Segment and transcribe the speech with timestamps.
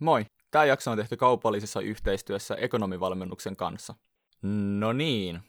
[0.00, 0.26] Moi!
[0.50, 3.94] Tämä jakso on tehty kaupallisessa yhteistyössä ekonomivalmennuksen kanssa.
[4.78, 5.40] No niin.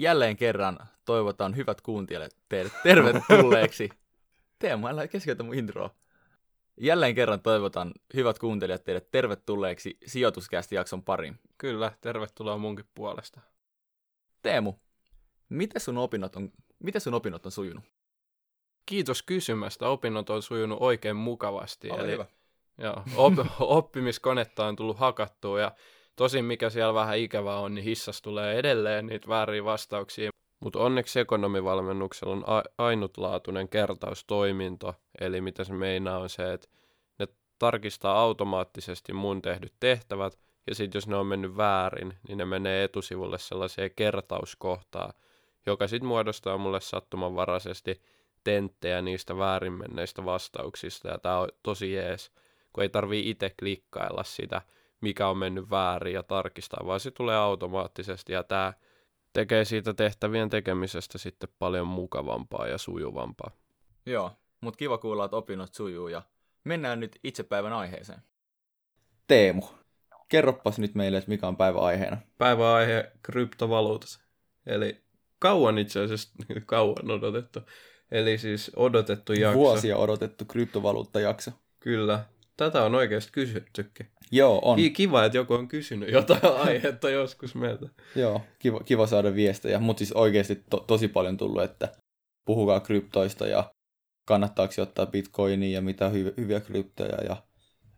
[0.00, 3.88] Jälleen kerran toivotan hyvät kuuntelijat teille tervetulleeksi.
[4.58, 5.90] Teemu, älä keskeytä mun introa.
[6.80, 11.40] Jälleen kerran toivotan hyvät kuuntelijat teille tervetulleeksi sijoituskästi jakson pariin.
[11.58, 13.40] Kyllä, tervetuloa munkin puolesta.
[14.42, 14.74] Teemu,
[15.48, 17.84] miten sun opinnot on, miten sun opinnot on sujunut?
[18.86, 19.88] Kiitos kysymästä.
[19.88, 21.90] Opinnot on sujunut oikein mukavasti.
[21.90, 22.26] Ole hyvä.
[22.78, 25.72] Joo, op, oppimiskonetta on tullut hakattua ja
[26.16, 30.30] tosin mikä siellä vähän ikävää on, niin hissas tulee edelleen niitä vääriä vastauksia.
[30.60, 36.68] Mutta onneksi ekonomivalmennuksella on a- ainutlaatuinen kertaustoiminto, eli mitä se meinaa on se, että
[37.18, 37.26] ne
[37.58, 42.84] tarkistaa automaattisesti mun tehdyt tehtävät, ja sitten jos ne on mennyt väärin, niin ne menee
[42.84, 45.12] etusivulle sellaiseen kertauskohtaan,
[45.66, 48.02] joka sitten muodostaa mulle sattumanvaraisesti
[48.44, 52.32] tenttejä niistä väärin menneistä vastauksista, ja tämä on tosi jees,
[52.74, 54.62] kun ei tarvii itse klikkailla sitä,
[55.00, 58.72] mikä on mennyt väärin ja tarkistaa, vaan se tulee automaattisesti, ja tämä
[59.32, 63.50] tekee siitä tehtävien tekemisestä sitten paljon mukavampaa ja sujuvampaa.
[64.06, 64.30] Joo,
[64.60, 66.22] mutta kiva kuulla, että opinnot sujuu ja
[66.64, 68.22] mennään nyt itse päivän aiheeseen.
[69.26, 69.62] Teemu,
[70.28, 72.16] kerroppas nyt meille, että mikä on päivän aiheena.
[72.38, 74.20] Päiväaihe kryptovaluutas.
[74.66, 75.04] Eli
[75.38, 76.30] kauan itse asiassa,
[76.66, 77.60] kauan odotettu.
[78.10, 79.58] Eli siis odotettu jakso.
[79.58, 81.50] Vuosia odotettu kryptovaluuttajakso.
[81.80, 82.24] Kyllä.
[82.56, 84.06] Tätä on oikeasti kysyttykin.
[84.30, 84.76] Joo, on.
[84.76, 87.88] Ki- Kiva, että joku on kysynyt jotain aihetta joskus meiltä.
[88.16, 91.92] Joo, kiva, kiva saada viestejä, mutta siis oikeasti to- tosi paljon tullut, että
[92.44, 93.70] puhukaa kryptoista ja
[94.28, 97.36] kannattaako sijoittaa bitcoiniin ja mitä hy- hyviä kryptoja ja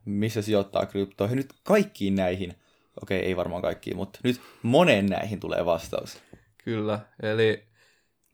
[0.05, 1.37] missä sijoittaa kryptoihin.
[1.37, 2.55] Nyt kaikkiin näihin,
[3.03, 6.19] okei ei varmaan kaikkiin, mutta nyt monen näihin tulee vastaus.
[6.65, 7.66] Kyllä, eli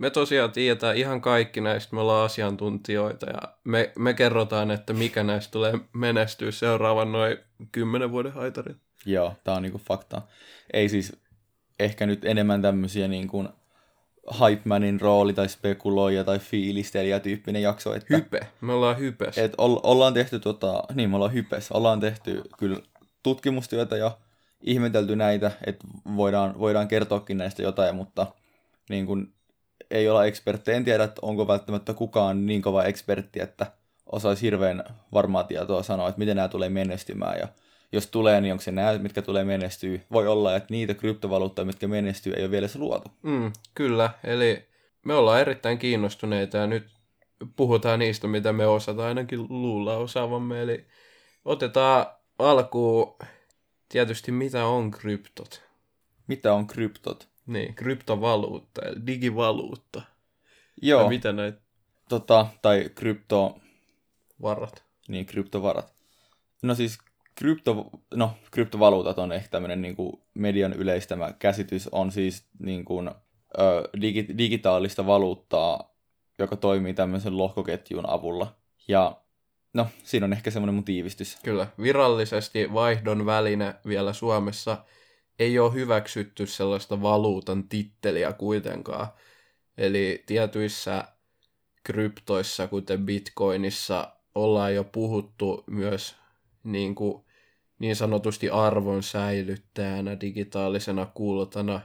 [0.02, 5.22] me tosiaan tiedetään ihan kaikki näistä, me ollaan asiantuntijoita ja me, me kerrotaan, että mikä
[5.22, 7.38] näistä tulee menestyä seuraavan noin
[7.72, 8.76] kymmenen vuoden haitarin.
[9.06, 10.22] Joo, tää on niinku fakta.
[10.72, 11.16] Ei siis
[11.80, 13.48] ehkä nyt enemmän tämmöisiä niin kuin
[14.40, 17.94] hypemanin rooli tai spekuloija tai fiilistelijä tyyppinen jakso.
[17.94, 19.38] Että, Hype, me ollaan hypes.
[19.38, 22.78] et olla, ollaan tehty, tota, niin me ollaan hypes, ollaan tehty kyllä
[23.22, 24.18] tutkimustyötä ja
[24.60, 28.26] ihmetelty näitä, että voidaan, voidaan kertoakin näistä jotain, mutta
[28.88, 29.34] niin kuin,
[29.92, 30.76] ei olla eksperttejä.
[30.76, 33.66] En tiedä, että onko välttämättä kukaan niin kova ekspertti, että
[34.06, 37.48] osaisi hirveän varmaa tietoa sanoa, että miten nämä tulee menestymään ja
[37.92, 39.98] jos tulee, niin onko se nämä, mitkä tulee menestyä.
[40.12, 43.08] Voi olla, että niitä kryptovaluuttoja, mitkä menestyy, ei ole vielä edes luotu.
[43.22, 44.68] Mm, kyllä, eli
[45.04, 46.86] me ollaan erittäin kiinnostuneita ja nyt
[47.56, 50.62] puhutaan niistä, mitä me osataan ainakin luulla osaavamme.
[50.62, 50.86] Eli
[51.44, 52.06] otetaan
[52.38, 53.16] alkuun
[53.88, 55.62] tietysti, mitä on kryptot.
[56.26, 57.28] Mitä on kryptot?
[57.52, 60.02] Niin, kryptovaluutta, eli digivaluutta.
[60.82, 61.60] Joo, Tai mitä näitä
[62.08, 63.58] tota, tai krypto,
[64.42, 64.84] varat?
[65.08, 65.92] niin kryptovarat.
[66.62, 66.98] No siis
[67.34, 73.10] krypto, no, kryptovaluutat on ehkä tämmöinen niin kuin median yleistämä käsitys, on siis niin kuin,
[73.58, 75.94] ö, digi, digitaalista valuuttaa,
[76.38, 78.56] joka toimii tämmöisen lohkoketjun avulla.
[78.88, 79.16] Ja
[79.74, 81.38] no, siinä on ehkä semmoinen mun tiivistys.
[81.42, 84.84] Kyllä, virallisesti vaihdon väline vielä Suomessa
[85.42, 89.06] ei ole hyväksytty sellaista valuutan titteliä kuitenkaan.
[89.78, 91.04] Eli tietyissä
[91.84, 96.16] kryptoissa, kuten bitcoinissa, ollaan jo puhuttu myös
[96.64, 97.24] niin, kuin,
[97.78, 101.80] niin sanotusti arvon säilyttäjänä, digitaalisena kultana,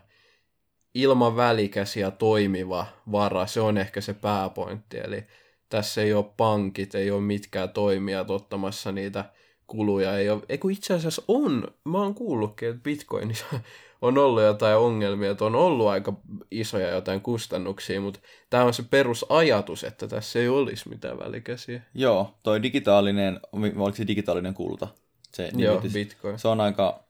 [0.93, 4.97] ilman välikäsiä toimiva vara, se on ehkä se pääpointti.
[4.97, 5.23] Eli
[5.69, 9.25] tässä ei ole pankit, ei ole mitkään toimijat ottamassa niitä
[9.67, 10.17] kuluja.
[10.17, 13.45] Ei ole, ei kun itse asiassa on, mä oon kuullutkin, että Bitcoinissa
[14.01, 16.13] on ollut jotain ongelmia, että on ollut aika
[16.51, 18.19] isoja jotain kustannuksia, mutta
[18.49, 21.81] tämä on se perusajatus, että tässä ei olisi mitään välikäsiä.
[21.93, 24.87] Joo, toi digitaalinen, oliko se digitaalinen kulta?
[25.31, 25.93] Se Joo, nimitys.
[25.93, 26.39] Bitcoin.
[26.39, 27.03] Se on aika,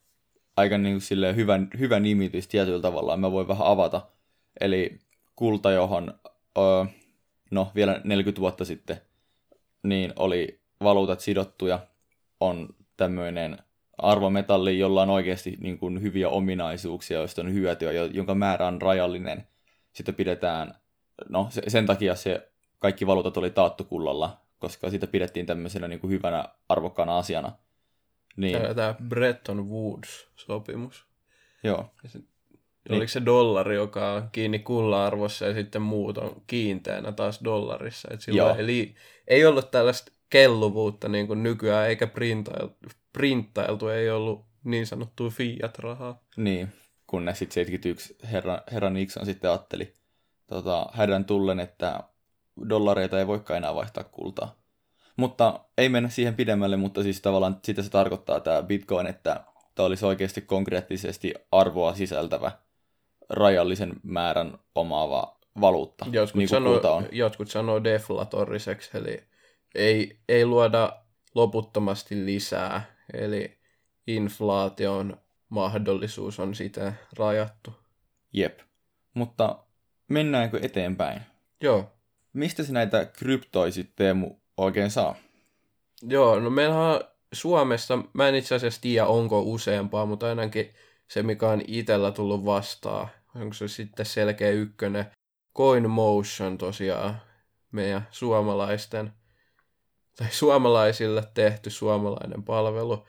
[0.57, 3.18] aika niin kuin silleen hyvä, hyvä nimitys tietyllä tavalla.
[3.18, 4.01] Mä voin vähän avata.
[4.62, 5.00] Eli
[5.36, 6.13] kulta, johon
[6.57, 6.86] öö,
[7.51, 9.01] no vielä 40 vuotta sitten
[9.83, 11.80] niin oli valuutat sidottuja,
[12.39, 13.57] on tämmöinen
[13.98, 18.81] arvometalli, jolla on oikeasti niin kuin hyviä ominaisuuksia, joista on hyötyä, jo- jonka määrä on
[18.81, 19.48] rajallinen.
[19.94, 20.75] Sitä pidetään,
[21.30, 26.00] no se, sen takia se kaikki valuutat oli taattu kullalla, koska sitä pidettiin tämmöisenä niin
[26.00, 27.51] kuin hyvänä arvokkaana asiana.
[28.38, 31.06] Niin, Tämä, tämä Bretton Woods-sopimus.
[31.63, 31.92] joo.
[32.89, 32.98] Niin.
[32.98, 38.07] Oliko se dollari, joka on kiinni kulla-arvossa ja sitten muut on kiinteänä taas dollarissa.
[38.12, 38.19] Et
[38.57, 38.95] eli
[39.28, 42.75] ei ollut tällaista kelluvuutta niin kuin nykyään, eikä printailtu,
[43.13, 46.21] printtailtu, ei ollut niin sanottua fiat-rahaa.
[46.38, 46.68] Niin,
[47.07, 49.95] kunnes sitten 71 herra, herra Nixon sitten ajatteli
[50.47, 52.03] tota, hädän tullen, että
[52.69, 54.56] dollareita ei voikaan enää vaihtaa kultaa.
[55.18, 59.44] Mutta ei mennä siihen pidemmälle, mutta siis tavallaan sitä se tarkoittaa tämä Bitcoin, että
[59.75, 62.51] tämä olisi oikeasti konkreettisesti arvoa sisältävä
[63.29, 69.24] rajallisen määrän omaava valuutta, Jotkut, niin sanoo, jotkut sanoo deflatoriseksi, eli
[69.75, 71.04] ei, ei luoda
[71.36, 73.58] loputtomasti lisää, eli
[74.08, 75.18] inflaation
[75.50, 77.74] mahdollisuus on sitä rajattu.
[78.34, 78.60] Jep.
[79.14, 79.60] Mutta
[80.08, 81.22] mennäänkö eteenpäin?
[81.62, 81.98] Joo,
[82.38, 85.16] Mistä se näitä kryptoja sitten Teemu oikein saa?
[86.02, 87.02] Joo, no meillähän on
[87.34, 90.74] Suomessa, mä en itse asiassa tiedä onko useampaa, mutta ainakin
[91.08, 95.06] se mikä on itsellä tullut vastaan, onko se sitten selkeä ykkönen,
[95.56, 97.22] CoinMotion tosiaan,
[97.72, 99.13] meidän suomalaisten,
[100.18, 103.06] tai suomalaisille tehty suomalainen palvelu,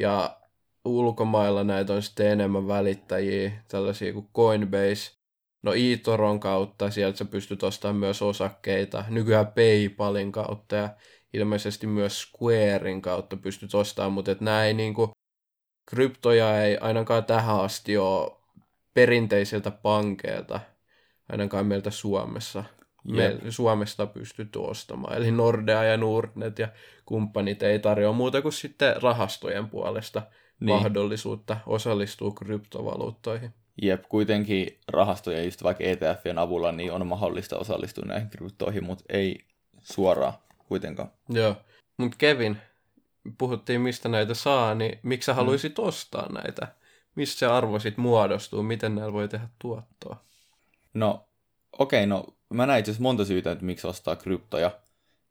[0.00, 0.40] ja
[0.84, 5.18] ulkomailla näitä on sitten enemmän välittäjiä, tällaisia kuin Coinbase,
[5.62, 10.90] no eToron kautta, sieltä sä pystyt ostamaan myös osakkeita, nykyään PayPalin kautta, ja
[11.32, 15.12] ilmeisesti myös Squarein kautta pystyt ostamaan, mutta et näin niinku,
[15.90, 18.38] kryptoja ei ainakaan tähän asti ole
[18.94, 20.60] perinteisiltä pankeilta,
[21.28, 22.64] ainakaan meiltä Suomessa.
[23.10, 23.40] Me, Jep.
[23.48, 25.16] Suomesta pystytty ostamaan.
[25.16, 26.68] Eli Nordea ja Nordnet ja
[27.06, 30.22] kumppanit ei tarjoa muuta kuin sitten rahastojen puolesta
[30.60, 30.76] Niin.
[30.76, 33.54] mahdollisuutta osallistua kryptovaluuttoihin.
[33.82, 39.44] Jep, kuitenkin rahastoja just vaikka ETFien avulla niin on mahdollista osallistua näihin kryptoihin, mutta ei
[39.82, 40.32] suoraan
[40.68, 41.10] kuitenkaan.
[41.28, 41.56] Joo.
[41.96, 42.56] Mutta Kevin,
[43.38, 46.68] puhuttiin mistä näitä saa, niin miksi sä haluaisit ostaa näitä?
[47.14, 48.62] Mistä se arvo sit muodostuu?
[48.62, 50.16] Miten näillä voi tehdä tuottoa?
[50.94, 51.24] No,
[51.78, 54.70] okei, no mä näin itse monta syytä, että miksi ostaa kryptoja.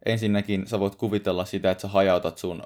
[0.06, 2.64] Ensinnäkin sä voit kuvitella sitä, että sä hajautat sun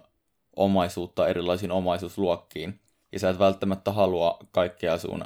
[0.55, 2.79] omaisuutta erilaisiin omaisuusluokkiin,
[3.11, 5.25] ja sä et välttämättä halua kaikkea sun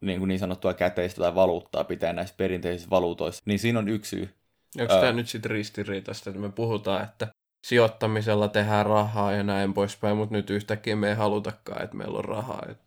[0.00, 3.42] niin, kuin niin sanottua käteistä tai valuuttaa pitää näissä perinteisissä valuutoissa.
[3.46, 4.34] Niin siinä on yksi syy.
[4.80, 7.28] Onko tämä nyt sitten ristiriitaista, että me puhutaan, että
[7.64, 12.24] sijoittamisella tehdään rahaa ja näin poispäin, mutta nyt yhtäkkiä me ei halutakaan, että meillä on
[12.24, 12.62] rahaa.
[12.70, 12.78] Et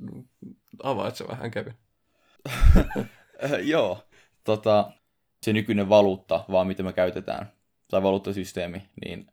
[0.84, 1.74] avaat se vähän Kevin.
[3.74, 4.04] Joo,
[4.44, 4.92] tota,
[5.42, 7.52] se nykyinen valuutta, vaan mitä me käytetään,
[7.92, 9.28] tai valuuttasysteemi, niin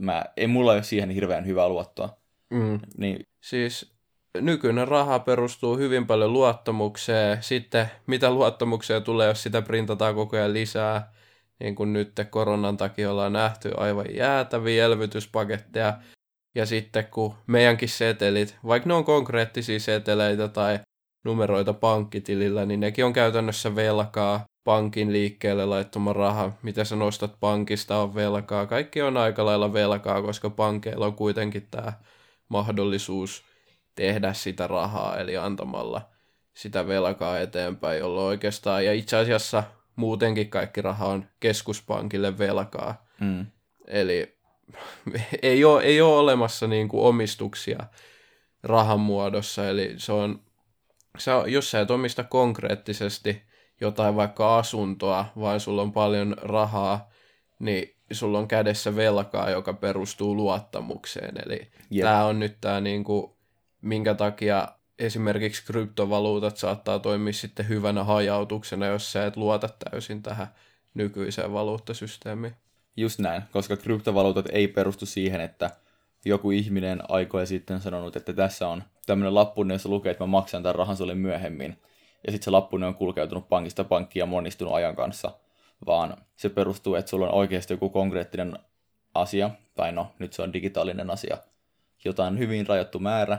[0.00, 2.16] mä, ei mulla ole siihen hirveän hyvää luottoa.
[2.50, 2.80] Mm.
[2.98, 3.92] Niin Siis
[4.40, 7.42] nykyinen raha perustuu hyvin paljon luottamukseen.
[7.42, 11.12] Sitten mitä luottamukseen tulee, jos sitä printataan koko ajan lisää,
[11.60, 15.98] niin kuin nyt koronan takia ollaan nähty aivan jäätäviä elvytyspaketteja.
[16.54, 20.78] Ja sitten kun meidänkin setelit, vaikka ne on konkreettisia seteleitä tai
[21.26, 24.44] numeroita pankkitilillä, niin nekin on käytännössä velkaa.
[24.64, 28.66] Pankin liikkeelle laittama raha, mitä sä nostat pankista on velkaa.
[28.66, 31.92] Kaikki on aika lailla velkaa, koska pankeilla on kuitenkin tämä
[32.48, 33.44] mahdollisuus
[33.94, 36.08] tehdä sitä rahaa, eli antamalla
[36.54, 39.62] sitä velkaa eteenpäin, jolloin oikeastaan, ja itse asiassa
[39.96, 43.04] muutenkin kaikki raha on keskuspankille velkaa.
[43.20, 43.46] mm,
[43.86, 44.38] Eli
[45.42, 47.78] ei ole, ei ole olemassa niin kuin omistuksia
[48.62, 50.45] rahan muodossa, eli se on,
[51.40, 53.42] on, jos sä et omista konkreettisesti
[53.80, 57.10] jotain vaikka asuntoa, vaan sulla on paljon rahaa,
[57.58, 61.34] niin sulla on kädessä velkaa, joka perustuu luottamukseen.
[61.46, 62.04] Eli Jep.
[62.04, 63.32] tämä on nyt tämä, niin kuin,
[63.82, 64.68] minkä takia
[64.98, 70.46] esimerkiksi kryptovaluutat saattaa toimia sitten hyvänä hajautuksena, jos sä et luota täysin tähän
[70.94, 72.54] nykyiseen valuuttasysteemiin.
[72.96, 75.70] just näin, koska kryptovaluutat ei perustu siihen, että
[76.24, 80.62] joku ihminen aikoja sitten sanonut, että tässä on tämmöinen lappune, jossa lukee, että mä maksan
[80.62, 81.78] tämän rahan sulle myöhemmin.
[82.26, 85.30] Ja sitten se lappune on kulkeutunut pankista pankkiin ja monistunut ajan kanssa.
[85.86, 88.58] Vaan se perustuu, että sulla on oikeasti joku konkreettinen
[89.14, 91.38] asia, tai no, nyt se on digitaalinen asia,
[92.04, 93.38] jota on hyvin rajattu määrä,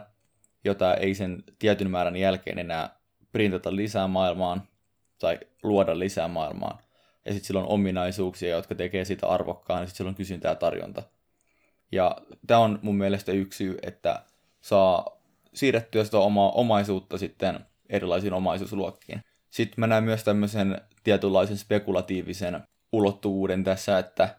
[0.63, 2.89] jota ei sen tietyn määrän jälkeen enää
[3.31, 4.63] printata lisää maailmaan,
[5.19, 6.79] tai luoda lisää maailmaan.
[7.25, 10.55] Ja sitten sillä on ominaisuuksia, jotka tekee sitä arvokkaan, ja sitten sillä on kysyntä ja
[10.55, 11.03] tarjonta.
[11.91, 14.23] Ja tämä on mun mielestä yksi syy, että
[14.61, 15.16] saa
[15.53, 19.21] siirrettyä sitä omaa omaisuutta sitten erilaisiin omaisuusluokkiin.
[19.49, 24.35] Sitten mä näen myös tämmöisen tietynlaisen spekulatiivisen ulottuvuuden tässä, että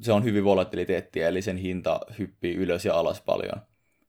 [0.00, 3.62] se on hyvin volatiliteettia, eli sen hinta hyppii ylös ja alas paljon.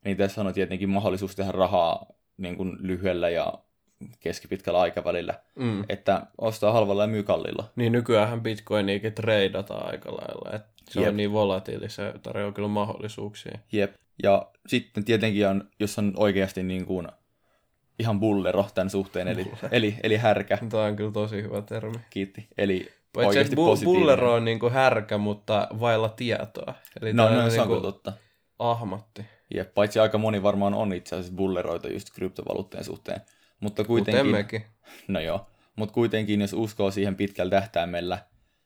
[0.06, 2.06] Niin tässä on tietenkin mahdollisuus tehdä rahaa
[2.38, 3.54] niin kuin lyhyellä ja
[4.20, 5.84] keskipitkällä aikavälillä, Mm.
[5.90, 7.72] että ostaa halvalla ja myy kalliilla.
[7.76, 11.10] Niin nykyään bitcoiniikin treidataan aika lailla, että se Jep.
[11.10, 13.60] on niin volatiili, se tarjoaa kyllä mahdollisuuksia.
[13.72, 13.94] Jep.
[14.24, 17.08] Ja sitten tietenkin on, jos on oikeasti niin kuin
[18.00, 21.96] ihan bullero tämän suhteen, eli, eli, eli härkä, Tämä on kyllä tosi hyvä termi.
[22.10, 22.48] kiitti.
[22.58, 26.74] Eli Paitsi oikeasti bu- bullero on niinku härkä, mutta vailla tietoa.
[27.02, 28.14] Eli No, no se on niinku totta.
[28.60, 29.26] ahmatti.
[29.54, 33.22] Jep, paitsi aika moni varmaan on itse asiassa bulleroita just kryptovaluutteen suhteen.
[33.60, 34.64] Mutta Kuten kuitenkin, mekin.
[35.08, 38.18] no joo, mutta kuitenkin jos uskoo siihen pitkällä tähtäimellä,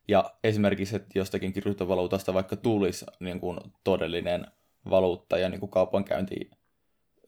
[0.07, 4.47] Ja esimerkiksi, että jostakin kryptovaluutasta vaikka tulisi niin kuin todellinen
[4.89, 6.51] valuutta ja niin kuin kaupankäynti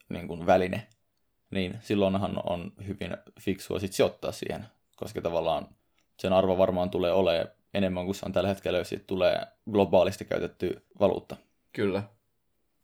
[0.09, 0.87] niin kuin väline,
[1.51, 4.65] niin silloinhan on hyvin fiksua sit sijoittaa siihen,
[4.95, 5.67] koska tavallaan
[6.19, 10.25] sen arvo varmaan tulee olemaan enemmän kuin se on tällä hetkellä, jos siitä tulee globaalisti
[10.25, 11.35] käytetty valuutta.
[11.73, 12.03] Kyllä.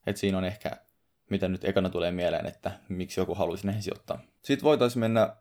[0.08, 0.72] Et siinä on ehkä,
[1.30, 4.20] mitä nyt ekana tulee mieleen, että miksi joku haluaisi näihin sijoittaa.
[4.42, 5.36] Sitten voitaisiin mennä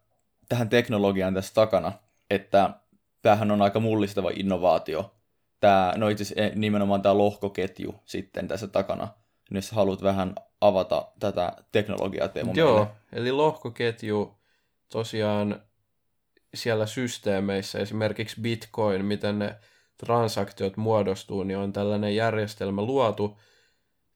[0.49, 1.93] tähän teknologiaan tässä takana,
[2.31, 2.71] että
[3.23, 5.15] tämähän on aika mullistava innovaatio.
[5.61, 9.09] Tämä, no itse asiassa nimenomaan tämä lohkoketju sitten tässä takana.
[9.51, 12.91] Jos haluat vähän avata tätä teknologiaa Teemu Joo, meille.
[13.13, 14.39] eli lohkoketju
[14.89, 15.63] tosiaan
[16.55, 19.57] siellä systeemeissä, esimerkiksi Bitcoin, miten ne
[19.97, 23.39] transaktiot muodostuu, niin on tällainen järjestelmä luotu,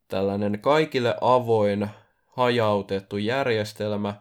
[0.09, 1.89] tällainen kaikille avoin,
[2.27, 4.15] hajautettu järjestelmä,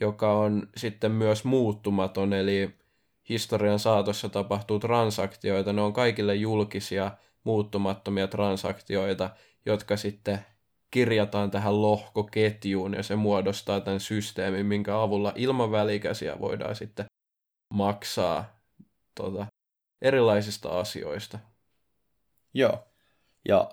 [0.00, 2.79] joka on sitten myös muuttumaton, eli
[3.28, 7.10] historian saatossa tapahtuu transaktioita, ne on kaikille julkisia,
[7.44, 9.30] muuttumattomia transaktioita,
[9.66, 10.38] jotka sitten
[10.90, 17.06] kirjataan tähän lohkoketjuun ja se muodostaa tämän systeemin, minkä avulla ilman välikäsiä voidaan sitten
[17.74, 18.60] maksaa
[19.14, 19.46] tota,
[20.02, 21.38] erilaisista asioista.
[22.54, 22.88] Joo.
[23.48, 23.70] Ja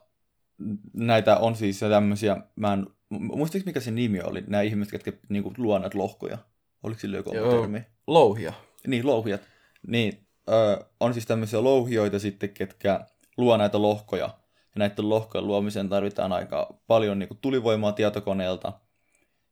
[0.94, 5.54] näitä on siis tämmöisiä, mä en, muistatko mikä se nimi oli, nämä ihmiset, jotka niinku
[5.58, 6.38] luo näitä lohkoja?
[6.84, 7.52] Oliko sillä joku Joo.
[7.52, 7.84] termi?
[8.08, 8.54] Louhia.
[8.88, 9.42] Niin, louhijat.
[9.88, 13.06] Niin, ö, on siis tämmöisiä louhijoita sitten, ketkä
[13.38, 14.30] luo näitä lohkoja.
[14.76, 18.74] Ja näiden lohkojen luomiseen tarvitaan aika paljon niin kuin tulivoimaa tietokoneelta.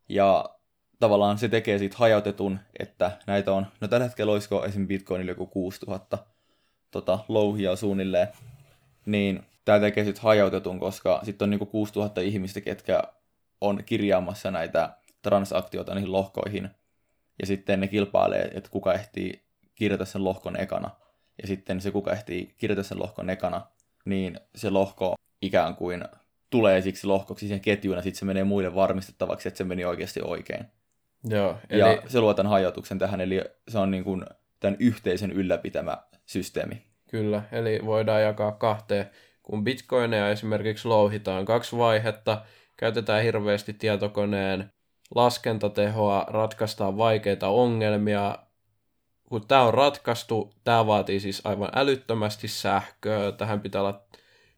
[0.10, 0.50] Ja
[1.00, 4.88] tavallaan se tekee siitä hajautetun, että näitä on, no tällä hetkellä olisiko esim.
[4.88, 6.18] Bitcoinilla joku 6000
[6.92, 8.28] tota, louhia suunnilleen,
[9.06, 13.04] niin tämä tekee sitten hajautetun, koska sitten on niinku 6000 ihmistä, ketkä
[13.62, 16.70] on kirjaamassa näitä transaktioita niihin lohkoihin,
[17.40, 20.90] ja sitten ne kilpailee, että kuka ehtii kirjata sen lohkon ekana.
[21.42, 23.68] Ja sitten se, kuka ehtii kirjata sen lohkon ekana,
[24.06, 26.04] niin se lohko ikään kuin
[26.50, 30.22] tulee siksi lohkoksi siihen ketjuun, ja sitten se menee muille varmistettavaksi, että se meni oikeasti
[30.24, 30.66] oikein.
[31.24, 31.80] Joo, Eli...
[31.80, 34.26] Ja se luo tämän hajautuksen tähän, eli se on niin kuin
[34.60, 36.82] tämän yhteisen ylläpitämä systeemi.
[37.10, 39.10] Kyllä, eli voidaan jakaa kahteen.
[39.44, 42.42] Kun bitcoineja esimerkiksi louhitaan kaksi vaihetta,
[42.78, 44.72] käytetään hirveästi tietokoneen
[45.16, 48.38] laskentatehoa, ratkaistaan vaikeita ongelmia.
[49.24, 53.32] Kun tämä on ratkaistu, tämä vaatii siis aivan älyttömästi sähköä.
[53.32, 54.02] Tähän pitää olla,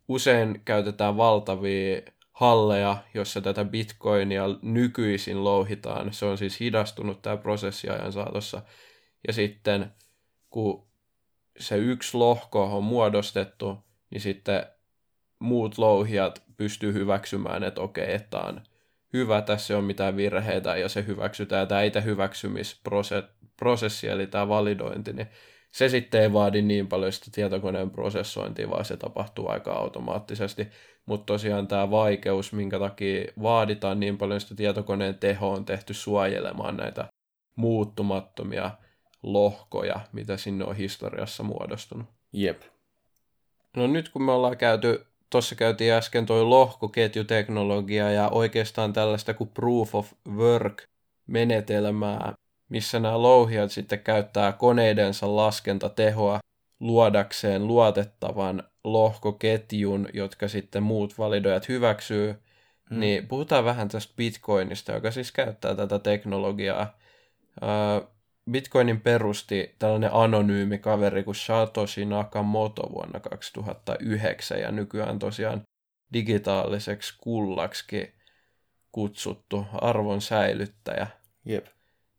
[0.07, 2.01] usein käytetään valtavia
[2.31, 6.13] halleja, jossa tätä bitcoinia nykyisin louhitaan.
[6.13, 8.61] Se on siis hidastunut tämä prosessi ajan saatossa.
[9.27, 9.93] Ja sitten
[10.49, 10.87] kun
[11.59, 13.77] se yksi lohko on muodostettu,
[14.09, 14.65] niin sitten
[15.39, 18.61] muut louhijat pystyy hyväksymään, että okei, että on
[19.13, 21.67] hyvä, tässä ei ole mitään virheitä ja se hyväksytään.
[21.67, 25.27] Tämä itse-hyväksymisprosessi, eli tämä validointi, niin
[25.71, 30.67] se sitten ei vaadi niin paljon sitä tietokoneen prosessointia, vaan se tapahtuu aika automaattisesti.
[31.05, 36.77] Mutta tosiaan tämä vaikeus, minkä takia vaaditaan niin paljon sitä tietokoneen tehoa, on tehty suojelemaan
[36.77, 37.07] näitä
[37.55, 38.71] muuttumattomia
[39.23, 42.07] lohkoja, mitä sinne on historiassa muodostunut.
[42.33, 42.61] Jep.
[43.75, 49.49] No nyt kun me ollaan käyty, tuossa käytiin äsken toi lohkoketjuteknologia ja oikeastaan tällaista kuin
[49.49, 50.83] proof of work
[51.27, 52.33] menetelmää,
[52.69, 56.39] missä nämä louhijat sitten käyttää koneidensa laskentatehoa
[56.79, 62.35] luodakseen luotettavan lohkoketjun, jotka sitten muut validoijat hyväksyy,
[62.89, 62.99] hmm.
[62.99, 66.97] niin puhutaan vähän tästä Bitcoinista, joka siis käyttää tätä teknologiaa.
[68.51, 75.61] Bitcoinin perusti tällainen anonyymi kaveri kuin Satoshi Nakamoto vuonna 2009 ja nykyään tosiaan
[76.13, 78.13] digitaaliseksi kullaksi
[78.91, 81.07] kutsuttu arvon säilyttäjä.
[81.45, 81.65] Jep.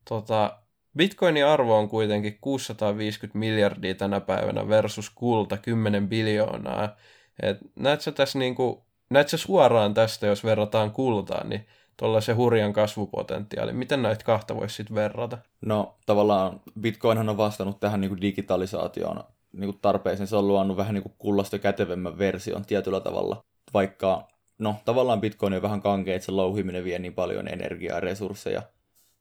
[0.09, 0.63] Tota,
[0.97, 6.97] Bitcoinin arvo on kuitenkin 650 miljardia tänä päivänä versus kulta 10 biljoonaa.
[7.43, 11.67] Et näet sä tässä niinku, näet sä suoraan tästä, jos verrataan kultaan, niin
[11.99, 13.73] tuollaisen hurjan kasvupotentiaali.
[13.73, 15.39] Miten näitä kahta voisi sitten verrata?
[15.61, 20.27] No tavallaan Bitcoinhan on vastannut tähän niin kuin digitalisaatioon niin kuin tarpeeseen.
[20.27, 23.45] Se on luonut vähän niin kuin kullasta kätevemmän version tietyllä tavalla.
[23.75, 24.29] Vaikka,
[24.59, 28.63] no tavallaan Bitcoin on vähän kankea, että se louhiminen vie niin paljon energiaa ja resursseja.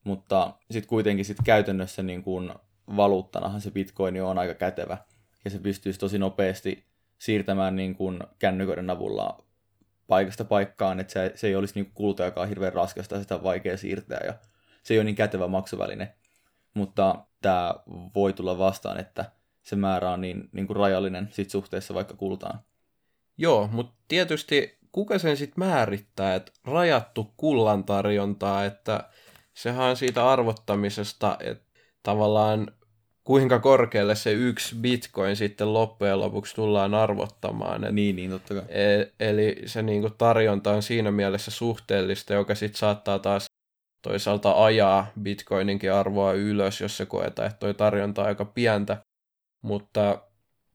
[0.04, 2.54] Mutta sitten kuitenkin sit käytännössä niin kuin
[2.96, 4.98] valuuttanahan se Bitcoin on aika kätevä.
[5.46, 6.86] Ja se pystyisi tosi nopeasti
[7.18, 9.44] siirtämään niin kuin kännyköiden avulla
[10.08, 11.94] paikasta paikkaan, että se, se ei olisi niin
[12.36, 14.34] on hirveän raskasta sitä on vaikea siirtää ja
[14.84, 16.14] se ei ole niin kätevä maksuväline.
[16.74, 17.76] Mutta tämä
[18.16, 19.32] voi tulla vastaan, että
[19.64, 22.60] se määrä on niin, niin kuin rajallinen sit suhteessa vaikka kultaan.
[23.38, 29.10] Joo, mutta tietysti kuka sen sitten määrittää, että rajattu kullan tarjontaa, että
[29.54, 32.72] sehän on siitä arvottamisesta, että tavallaan
[33.28, 37.84] kuinka korkealle se yksi bitcoin sitten loppujen lopuksi tullaan arvottamaan.
[37.84, 38.64] Et, Niin, niin, totta kai.
[38.70, 43.46] e- eli se niinku tarjonta on siinä mielessä suhteellista, joka sitten saattaa taas
[44.02, 48.98] toisaalta ajaa bitcoininkin arvoa ylös, jos se koetaan, että toi tarjonta on aika pientä.
[49.62, 50.22] Mutta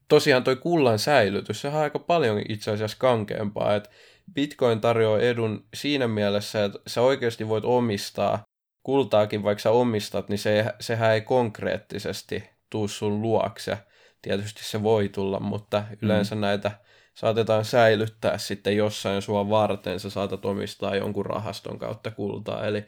[0.08, 3.90] tosiaan toi kullan säilytys, sehän on aika paljon itse asiassa kankeampaa, että
[4.34, 8.42] Bitcoin tarjoaa edun siinä mielessä, että sä oikeasti voit omistaa
[8.82, 13.78] kultaakin, vaikka sä omistat, niin se, sehän ei konkreettisesti tuu sun luokse.
[14.22, 16.40] Tietysti se voi tulla, mutta yleensä mm.
[16.40, 16.70] näitä
[17.14, 20.00] saatetaan säilyttää sitten jossain sua varten.
[20.00, 22.84] Sä saatat omistaa jonkun rahaston kautta kultaa, eli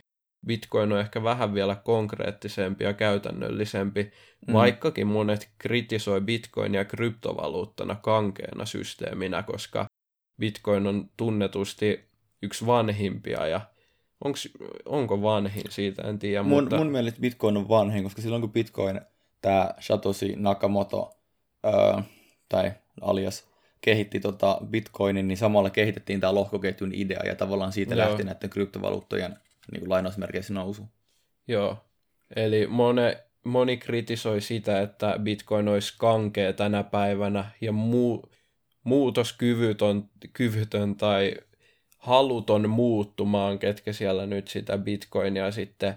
[0.47, 4.13] Bitcoin on ehkä vähän vielä konkreettisempi ja käytännöllisempi,
[4.47, 4.53] mm.
[4.53, 9.87] vaikkakin monet kritisoi Bitcoinia kryptovaluuttana kankeena systeeminä, koska
[10.41, 12.11] Bitcoin on tunnetusti
[12.43, 13.61] yksi vanhimpia ja
[14.25, 14.49] onks,
[14.85, 16.43] onko vanhin siitä, en tiedä.
[16.43, 16.77] Mun, mutta...
[16.77, 19.01] mun mielestä Bitcoin on vanhin, koska silloin kun Bitcoin,
[19.41, 21.17] tämä Satoshi Nakamoto,
[21.67, 22.03] öö,
[22.49, 23.49] tai alias,
[23.81, 28.09] kehitti tota Bitcoinin, niin samalla kehitettiin tämä lohkoketjun idea, ja tavallaan siitä Joo.
[28.09, 29.37] lähti näiden kryptovaluuttojen
[29.73, 30.89] niin kuin lainausmerkeissä nousu.
[31.49, 31.77] Joo,
[32.37, 38.31] eli mone, moni kritisoi sitä, että Bitcoin olisi kankea tänä päivänä ja muu,
[38.85, 41.35] muutoskyvytön kyvytön tai
[42.05, 45.95] haluton muuttumaan, ketkä siellä nyt sitä Bitcoinia sitten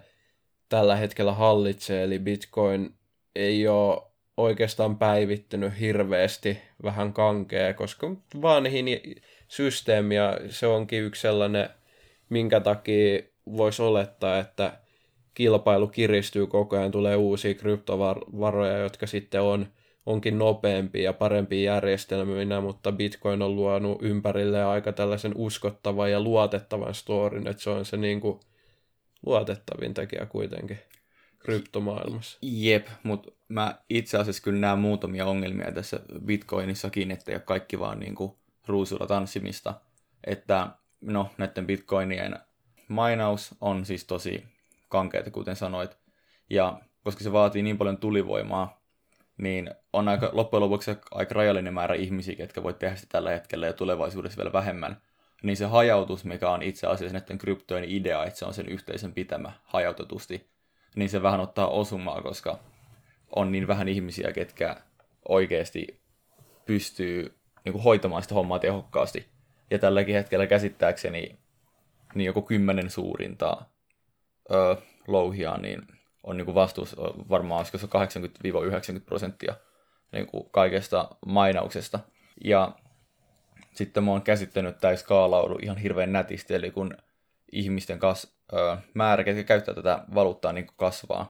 [0.69, 2.93] tällä hetkellä hallitsee, eli Bitcoin
[3.35, 4.01] ei ole
[4.37, 8.85] oikeastaan päivittynyt hirveästi vähän kankea, koska vanhin
[9.47, 11.69] systeemi ja se onkin yksi sellainen,
[12.29, 13.21] minkä takia
[13.57, 14.79] voisi olettaa, että
[15.33, 19.67] kilpailu kiristyy koko ajan, tulee uusia kryptovaroja, jotka sitten on,
[20.07, 26.93] onkin nopeampia ja parempia järjestelminä, mutta Bitcoin on luonut ympärille aika tällaisen uskottavan ja luotettavan
[26.93, 28.39] storin, että se on se niin kuin
[29.25, 30.79] luotettavin tekijä kuitenkin
[31.39, 32.37] kryptomaailmassa.
[32.41, 37.79] Jep, mutta mä itse asiassa kyllä näen muutamia ongelmia tässä Bitcoinissakin, että ei ole kaikki
[37.79, 38.31] vaan niin kuin
[38.67, 39.73] ruusulla tanssimista.
[40.27, 40.67] Että
[41.01, 42.39] no, näiden Bitcoinien
[42.87, 44.43] mainaus on siis tosi
[44.89, 45.97] kankeita, kuten sanoit.
[46.49, 48.76] Ja koska se vaatii niin paljon tulivoimaa,
[49.37, 53.67] niin on aika, loppujen lopuksi aika rajallinen määrä ihmisiä, ketkä voi tehdä sitä tällä hetkellä
[53.67, 55.01] ja tulevaisuudessa vielä vähemmän.
[55.43, 59.13] Niin se hajautus, mikä on itse asiassa näiden kryptojen idea, että se on sen yhteisön
[59.13, 60.49] pitämä hajautetusti,
[60.95, 62.59] niin se vähän ottaa osumaa, koska
[63.35, 64.75] on niin vähän ihmisiä, ketkä
[65.29, 66.01] oikeasti
[66.65, 69.27] pystyy niin kuin, hoitamaan sitä hommaa tehokkaasti.
[69.71, 71.39] Ja tälläkin hetkellä käsittääkseni
[72.15, 73.65] niin joku kymmenen suurinta
[74.51, 74.75] öö,
[75.07, 75.81] louhia, niin
[76.27, 76.55] on niin kuin
[77.29, 77.87] varmaan olisiko se
[78.97, 79.55] 80-90 prosenttia
[80.11, 81.99] niin kuin kaikesta mainauksesta.
[82.43, 82.71] Ja
[83.73, 86.97] sitten mä oon käsittänyt, että tämä ei skaalaudu ihan hirveän nätisti, eli kun
[87.51, 91.27] ihmisten kas, ö, määrä, ketkä käyttää tätä valuuttaa, niin kuin kasvaa,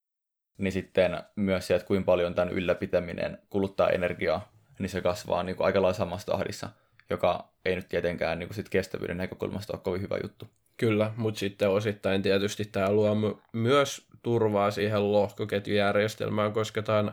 [0.57, 5.55] niin sitten myös se, että kuinka paljon tämän ylläpitäminen kuluttaa energiaa, niin se kasvaa niin
[5.55, 6.69] kuin aika lailla samassa tahdissa,
[7.09, 10.47] joka ei nyt tietenkään niin kuin sit kestävyyden näkökulmasta ole kovin hyvä juttu.
[10.77, 17.11] Kyllä, mutta sitten osittain tietysti tämä luo my- myös turvaa siihen lohkoketjujärjestelmään, koska tämä on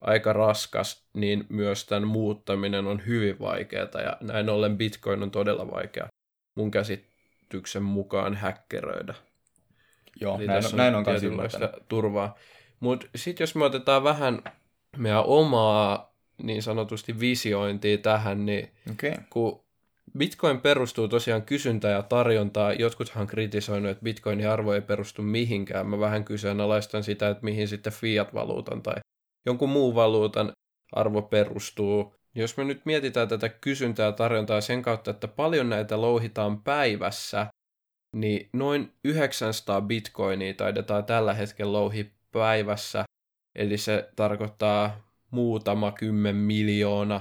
[0.00, 5.70] aika raskas, niin myös tämän muuttaminen on hyvin vaikeaa ja näin ollen Bitcoin on todella
[5.70, 6.06] vaikea
[6.54, 9.14] mun käsityksen mukaan häkkeröidä.
[10.20, 12.34] Joo, Eli näin, on, näin on kanssa tietynlaista turvaa.
[12.80, 14.42] Mutta sitten jos me otetaan vähän
[14.96, 18.70] meidän omaa niin sanotusti visiointia tähän, niin.
[18.90, 19.12] Okay.
[19.30, 19.65] kun
[20.18, 25.86] Bitcoin perustuu tosiaan kysyntään ja tarjontaan, jotkuthan on kritisoinut, että Bitcoinin arvo ei perustu mihinkään.
[25.86, 28.94] Mä vähän kyseenalaistan sitä, että mihin sitten fiat-valuutan tai
[29.46, 30.52] jonkun muun valuutan
[30.92, 32.14] arvo perustuu.
[32.34, 37.46] Jos me nyt mietitään tätä kysyntää ja tarjontaa sen kautta, että paljon näitä louhitaan päivässä,
[38.12, 43.04] niin noin 900 bitcoinia taidetaan tällä hetkellä louhi päivässä.
[43.54, 47.20] Eli se tarkoittaa muutama kymmen miljoona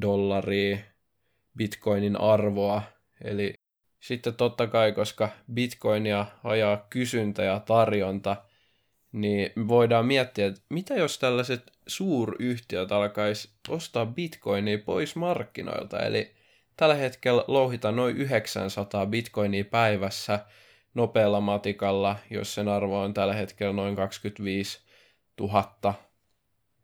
[0.00, 0.78] dollaria
[1.56, 2.82] bitcoinin arvoa.
[3.24, 3.54] Eli
[4.00, 8.36] sitten totta kai, koska bitcoinia ajaa kysyntä ja tarjonta,
[9.12, 15.98] niin voidaan miettiä, että mitä jos tällaiset suuryhtiöt alkaisi ostaa bitcoinia pois markkinoilta.
[15.98, 16.34] Eli
[16.76, 20.40] tällä hetkellä louhitaan noin 900 bitcoinia päivässä
[20.94, 24.80] nopealla matikalla, jos sen arvo on tällä hetkellä noin 25
[25.40, 25.94] 000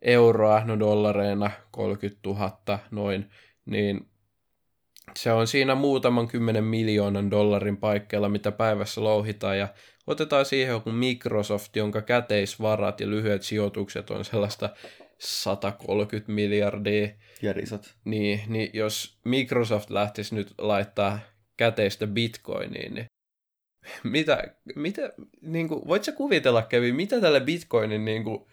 [0.03, 3.31] euroa, no dollareina 30 000 noin,
[3.67, 4.12] niin
[5.17, 9.69] se on siinä muutaman kymmenen miljoonan dollarin paikkeilla, mitä päivässä louhitaan, ja
[10.07, 14.71] otetaan siihen joku Microsoft, jonka käteisvarat ja lyhyet sijoitukset on sellaista
[15.19, 17.09] 130 miljardia,
[17.43, 17.95] Järisat.
[18.05, 21.19] niin, niin jos Microsoft lähtisi nyt laittaa
[21.57, 23.07] käteistä bitcoiniin, niin
[24.05, 28.47] mitä, mitä niin kuin, voit sä kuvitella, Kevin, mitä tälle bitcoinin niin kuin,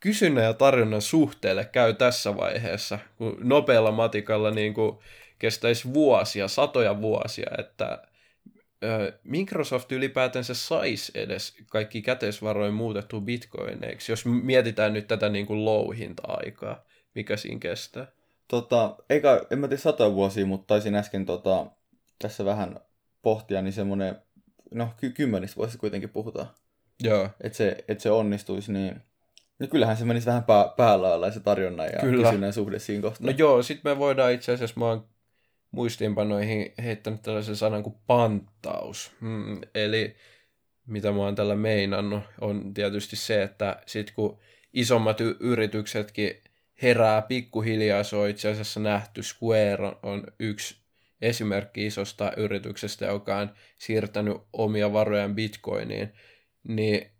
[0.00, 4.98] kysynnän ja tarjonnan suhteelle käy tässä vaiheessa, kun nopealla matikalla niin kuin
[5.38, 8.02] kestäisi vuosia, satoja vuosia, että
[9.24, 16.84] Microsoft ylipäätänsä saisi edes kaikki käteisvaroin muutettu bitcoineiksi, jos mietitään nyt tätä niin kuin louhinta-aikaa,
[17.14, 18.06] mikä siinä kestää.
[18.48, 21.66] Tota, eikä, en mä tiedä satoja vuosia, mutta taisin äsken tota,
[22.18, 22.80] tässä vähän
[23.22, 24.16] pohtia, niin semmoinen,
[24.74, 26.48] no ky- kymmenistä vuosista kuitenkin puhutaan.
[27.02, 27.28] Joo.
[27.40, 29.02] Että se, et se onnistuisi, niin
[29.58, 32.28] no kyllähän se menisi vähän pää, päällä se tarjonnan ja Kyllä.
[32.28, 33.30] kysynnän suhde siinä kohtaa.
[33.30, 35.08] No joo, sitten me voidaan itse asiassa, mä oon
[35.70, 39.12] muistiinpanoihin heittänyt tällaisen sanan kuin panttaus.
[39.20, 40.16] Hmm, eli
[40.86, 44.38] mitä mä oon tällä meinannut, on tietysti se, että sit kun
[44.72, 46.42] isommat y- yrityksetkin
[46.82, 49.22] herää pikkuhiljaa, se on itse asiassa nähty.
[49.22, 50.76] Square on, on yksi
[51.20, 56.12] esimerkki isosta yrityksestä, joka on siirtänyt omia varojaan bitcoiniin,
[56.68, 57.10] niin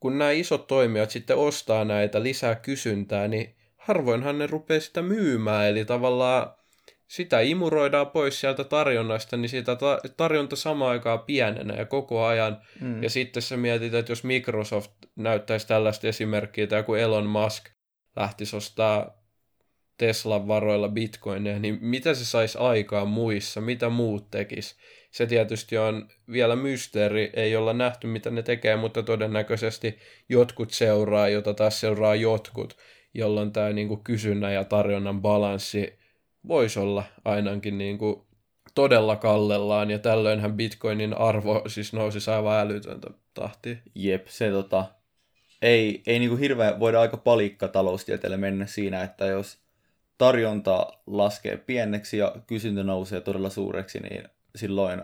[0.00, 5.68] kun nämä isot toimijat sitten ostaa näitä lisää kysyntää, niin harvoinhan ne rupeaa sitä myymään,
[5.68, 6.54] eli tavallaan
[7.08, 12.62] sitä imuroidaan pois sieltä tarjonnasta, niin sitä ta- tarjonta samaan aikaan pienenee koko ajan.
[12.80, 13.02] Mm.
[13.02, 17.64] Ja sitten sä mietit, että jos Microsoft näyttäisi tällaista esimerkkiä, tai kun Elon Musk
[18.16, 19.22] lähtisi ostaa
[19.98, 24.76] Teslan varoilla bitcoineja, niin mitä se saisi aikaan muissa, mitä muut tekis?
[25.10, 31.28] Se tietysti on vielä mysteeri, ei olla nähty mitä ne tekee, mutta todennäköisesti jotkut seuraa,
[31.28, 32.76] jota taas seuraa jotkut,
[33.14, 36.01] jolloin tämä niinku kysynnän ja tarjonnan balanssi
[36.48, 38.26] voisi olla ainakin niinku
[38.74, 43.76] todella kallellaan, ja tällöinhän bitcoinin arvo siis nousi aivan älytöntä tahtia.
[43.94, 44.84] Jep, se tota,
[45.62, 49.58] ei, ei niinku hirveän, voida aika palikka taloustieteelle mennä siinä, että jos
[50.18, 55.02] tarjonta laskee pieneksi ja kysyntä nousee todella suureksi, niin silloin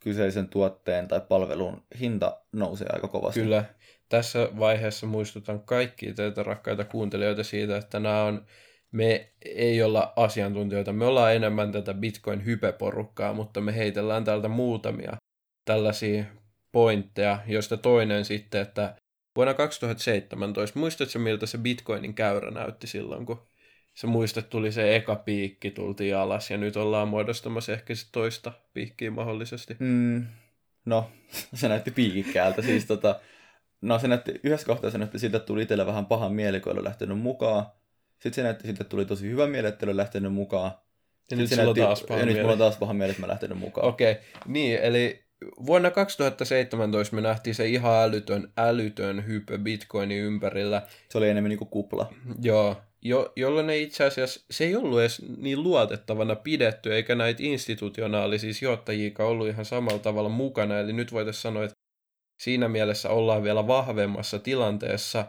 [0.00, 3.40] kyseisen tuotteen tai palvelun hinta nousee aika kovasti.
[3.40, 3.64] Kyllä.
[4.08, 8.46] Tässä vaiheessa muistutan kaikkia teitä rakkaita kuuntelijoita siitä, että nämä on,
[8.96, 15.16] me ei olla asiantuntijoita, me ollaan enemmän tätä Bitcoin-hypeporukkaa, mutta me heitellään täältä muutamia
[15.64, 16.24] tällaisia
[16.72, 18.96] pointteja, joista toinen sitten, että
[19.36, 23.46] vuonna 2017, muistatko miltä se Bitcoinin käyrä näytti silloin, kun
[23.94, 28.52] sä muistat, tuli se eka piikki, tultiin alas ja nyt ollaan muodostamassa ehkä se toista
[28.74, 29.76] piikkiä mahdollisesti.
[29.78, 30.26] Mm,
[30.84, 31.10] no,
[31.54, 32.62] se näytti piikikkäältä.
[32.62, 33.20] siis tota,
[33.80, 36.84] no se näytti, yhdessä kohtaa se näytti siltä, että tuli itsellä vähän pahan mieli, kun
[36.84, 37.66] lähtenyt mukaan.
[38.18, 40.72] Sitten se näytti että tuli tosi hyvä mieli, että lähtenyt mukaan.
[41.30, 43.58] Ja nyt, näytti, taas paha ja nyt mulla on taas paha mieli, että mä lähtenyt
[43.58, 43.88] mukaan.
[43.88, 44.24] Okei, okay.
[44.46, 45.26] niin, eli
[45.66, 50.82] vuonna 2017 me nähtiin se ihan älytön, älytön hype Bitcoinin ympärillä.
[51.08, 52.12] Se oli enemmän niin kuin kupla.
[52.42, 57.42] Joo, jo, jolloin ne itse asiassa, se ei ollut edes niin luotettavana pidetty, eikä näitä
[57.42, 60.78] institutionaalisia sijoittajia ollut ihan samalla tavalla mukana.
[60.78, 61.76] Eli nyt voitaisiin sanoa, että
[62.40, 65.26] siinä mielessä ollaan vielä vahvemmassa tilanteessa.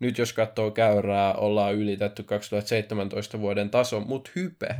[0.00, 4.76] Nyt jos katsoo käyrää, ollaan ylitetty 2017 vuoden taso, mutta hype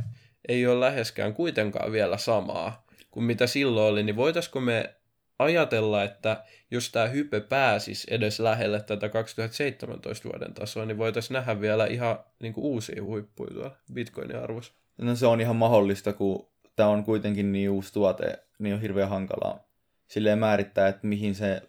[0.47, 4.95] ei ole läheskään kuitenkaan vielä samaa kuin mitä silloin oli, niin voitaisiko me
[5.39, 11.61] ajatella, että jos tämä hype pääsisi edes lähelle tätä 2017 vuoden tasoa, niin voitaisiin nähdä
[11.61, 14.73] vielä ihan niin kuin uusia huippuja tuolla Bitcoinin arvossa.
[14.97, 19.09] No se on ihan mahdollista, kun tämä on kuitenkin niin uusi tuote, niin on hirveän
[19.09, 19.71] hankalaa
[20.07, 21.61] silleen määrittää, että mihin se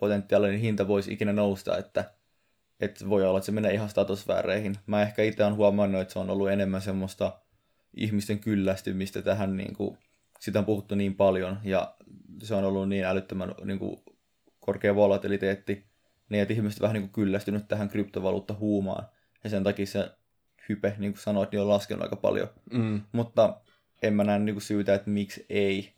[0.00, 2.04] potentiaalinen hinta voisi ikinä nousta, että,
[2.80, 4.76] että voi olla, että se menee ihan statusvääreihin.
[4.86, 7.40] Mä ehkä itse olen huomannut, että se on ollut enemmän semmoista
[7.96, 9.98] ihmisten kyllästymistä tähän, niin kuin,
[10.40, 11.94] sitä on puhuttu niin paljon, ja
[12.42, 13.96] se on ollut niin älyttömän niin kuin,
[14.60, 15.84] korkea volatiliteetti,
[16.28, 19.08] niin että ihmiset vähän niin kuin kyllästynyt tähän kryptovaluutta huumaan.
[19.44, 20.10] Ja sen takia se
[20.68, 22.48] hype, niin kuin sanoit, niin on laskenut aika paljon.
[22.72, 23.00] Mm.
[23.12, 23.60] Mutta
[24.02, 25.97] en mä näe niin kuin syytä, että miksi ei.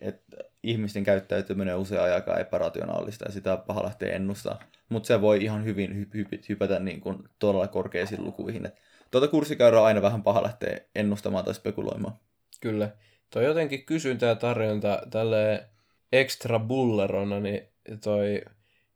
[0.00, 4.58] Että ihmisten käyttäytyminen on usein aika epärationaalista ja sitä paha lähtee ennustaa.
[4.88, 8.66] Mutta se voi ihan hyvin hy- hy- hypätä niin kuin todella korkeisiin lukuihin.
[8.66, 8.74] Et
[9.10, 12.14] tuota kurssikäyrää aina vähän paha lähtee ennustamaan tai spekuloimaan.
[12.60, 12.90] Kyllä.
[13.30, 15.68] Toi jotenkin kysyntä ja tarjonta tälle
[16.12, 17.62] extra bullerona, niin
[18.04, 18.42] toi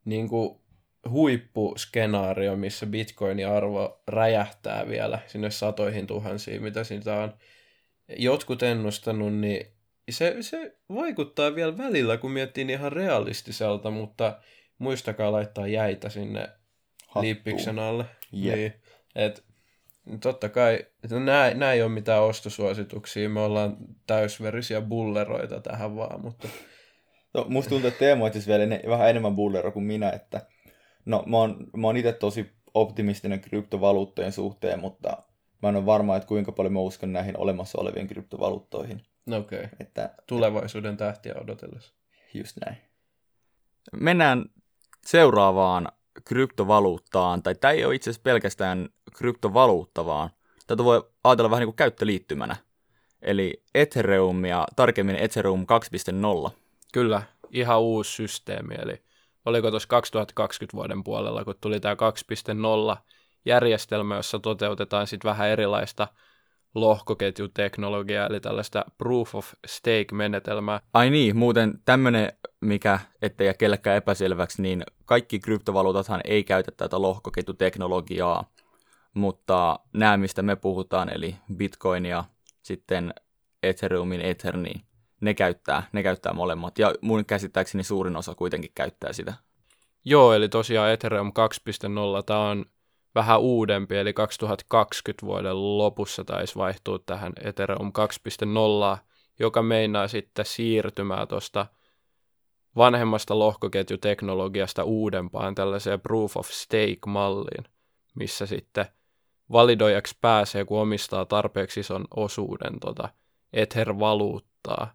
[0.04, 0.58] niin kuin
[1.10, 7.34] huippuskenaario, missä bitcoinin arvo räjähtää vielä sinne satoihin tuhansiin, mitä siitä on
[8.08, 9.73] jotkut ennustanut, niin
[10.10, 14.40] se, se vaikuttaa vielä välillä, kun miettii niin ihan realistiselta, mutta
[14.78, 16.40] muistakaa laittaa jäitä sinne
[17.06, 17.24] Hattuun.
[17.24, 18.04] liippiksen alle.
[18.44, 18.54] Yep.
[18.54, 18.72] Niin,
[19.14, 19.44] et
[20.20, 26.48] Totta kai, nämä, nämä ei ole mitään ostosuosituksia, me ollaan täysverisiä bulleroita tähän vaan, mutta...
[27.34, 30.46] No, musta tuntuu, että Teemu on vielä ne, vähän enemmän bullero kuin minä, että
[31.04, 35.22] no mä oon, mä oon itse tosi optimistinen kryptovaluuttojen suhteen, mutta
[35.62, 39.02] mä en ole varma, että kuinka paljon mä uskon näihin olemassa oleviin kryptovaluuttoihin.
[39.26, 39.70] No okei, okay.
[39.80, 41.94] että, tulevaisuuden tähtiä odotellessa.
[42.34, 42.78] Just näin.
[43.92, 44.44] Mennään
[45.06, 45.88] seuraavaan
[46.24, 50.30] kryptovaluuttaan, tai tämä ei ole itse asiassa pelkästään kryptovaluutta, vaan
[50.66, 52.56] tätä voi ajatella vähän niin kuin käyttöliittymänä.
[53.22, 55.66] Eli Ethereum ja tarkemmin Ethereum
[56.46, 56.50] 2.0.
[56.92, 59.02] Kyllä, ihan uusi systeemi, eli
[59.46, 61.94] oliko tuossa 2020 vuoden puolella, kun tuli tämä
[62.94, 62.96] 2.0
[63.44, 66.08] järjestelmä, jossa toteutetaan sitten vähän erilaista
[66.74, 70.80] lohkoketjuteknologiaa, eli tällaista proof of stake-menetelmää.
[70.94, 77.02] Ai niin, muuten tämmöinen, mikä ettei jää kellekään epäselväksi, niin kaikki kryptovaluutathan ei käytä tätä
[77.02, 78.50] lohkoketjuteknologiaa,
[79.14, 82.24] mutta nämä, mistä me puhutaan, eli Bitcoin ja
[82.62, 83.14] sitten
[83.62, 84.80] Ethereumin Ether, niin
[85.20, 86.78] ne käyttää, ne käyttää molemmat.
[86.78, 89.34] Ja mun käsittääkseni suurin osa kuitenkin käyttää sitä.
[90.04, 91.32] Joo, eli tosiaan Ethereum
[92.18, 92.64] 2.0, tämä on
[93.14, 97.92] vähän uudempi, eli 2020 vuoden lopussa taisi vaihtua tähän Ethereum
[98.94, 98.98] 2.0,
[99.38, 101.66] joka meinaa sitten siirtymään tuosta
[102.76, 107.64] vanhemmasta lohkoketjuteknologiasta uudempaan tällaiseen proof of stake-malliin,
[108.14, 108.86] missä sitten
[109.52, 113.08] validoijaksi pääsee, kun omistaa tarpeeksi ison osuuden tota
[113.52, 114.94] Ether-valuuttaa.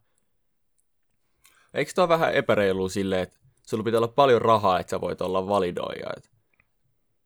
[1.73, 5.47] Eikö tämä vähän epäreilu silleen, että sulla pitää olla paljon rahaa, että sä voit olla
[5.47, 6.09] validoija?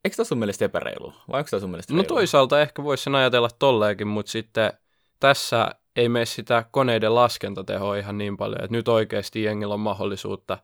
[0.04, 1.12] Eikö tämä sun mielestä epäreilu?
[1.32, 2.08] Vai onko tämä sun mielestä No reilu?
[2.14, 4.72] toisaalta ehkä voisi sen ajatella tolleenkin, mutta sitten
[5.20, 10.58] tässä ei mene sitä koneiden laskentatehoa ihan niin paljon, että nyt oikeasti jengillä on mahdollisuutta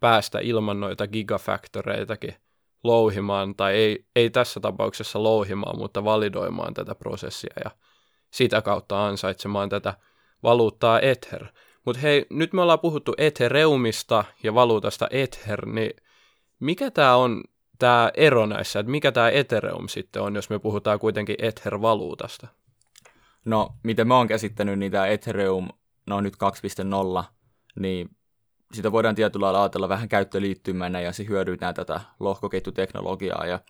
[0.00, 2.34] päästä ilman noita gigafactoreitakin
[2.84, 7.70] louhimaan, tai ei, ei tässä tapauksessa louhimaan, mutta validoimaan tätä prosessia ja
[8.30, 9.94] sitä kautta ansaitsemaan tätä
[10.42, 11.46] valuuttaa Ether.
[11.86, 15.92] Mutta hei, nyt me ollaan puhuttu Ethereumista ja valuutasta Ether, niin
[16.60, 17.42] mikä tämä on
[17.80, 22.48] tämä ero näissä, että mikä tämä Ethereum sitten on, jos me puhutaan kuitenkin Ether-valuutasta?
[23.44, 25.68] No, miten mä oon käsittänyt, niin tämä Ethereum,
[26.06, 26.34] no nyt
[27.20, 27.24] 2.0,
[27.80, 28.08] niin
[28.72, 33.60] sitä voidaan tietyllä lailla ajatella vähän käyttöliittymänä ja se hyödyntää tätä lohkoketjuteknologiaa ja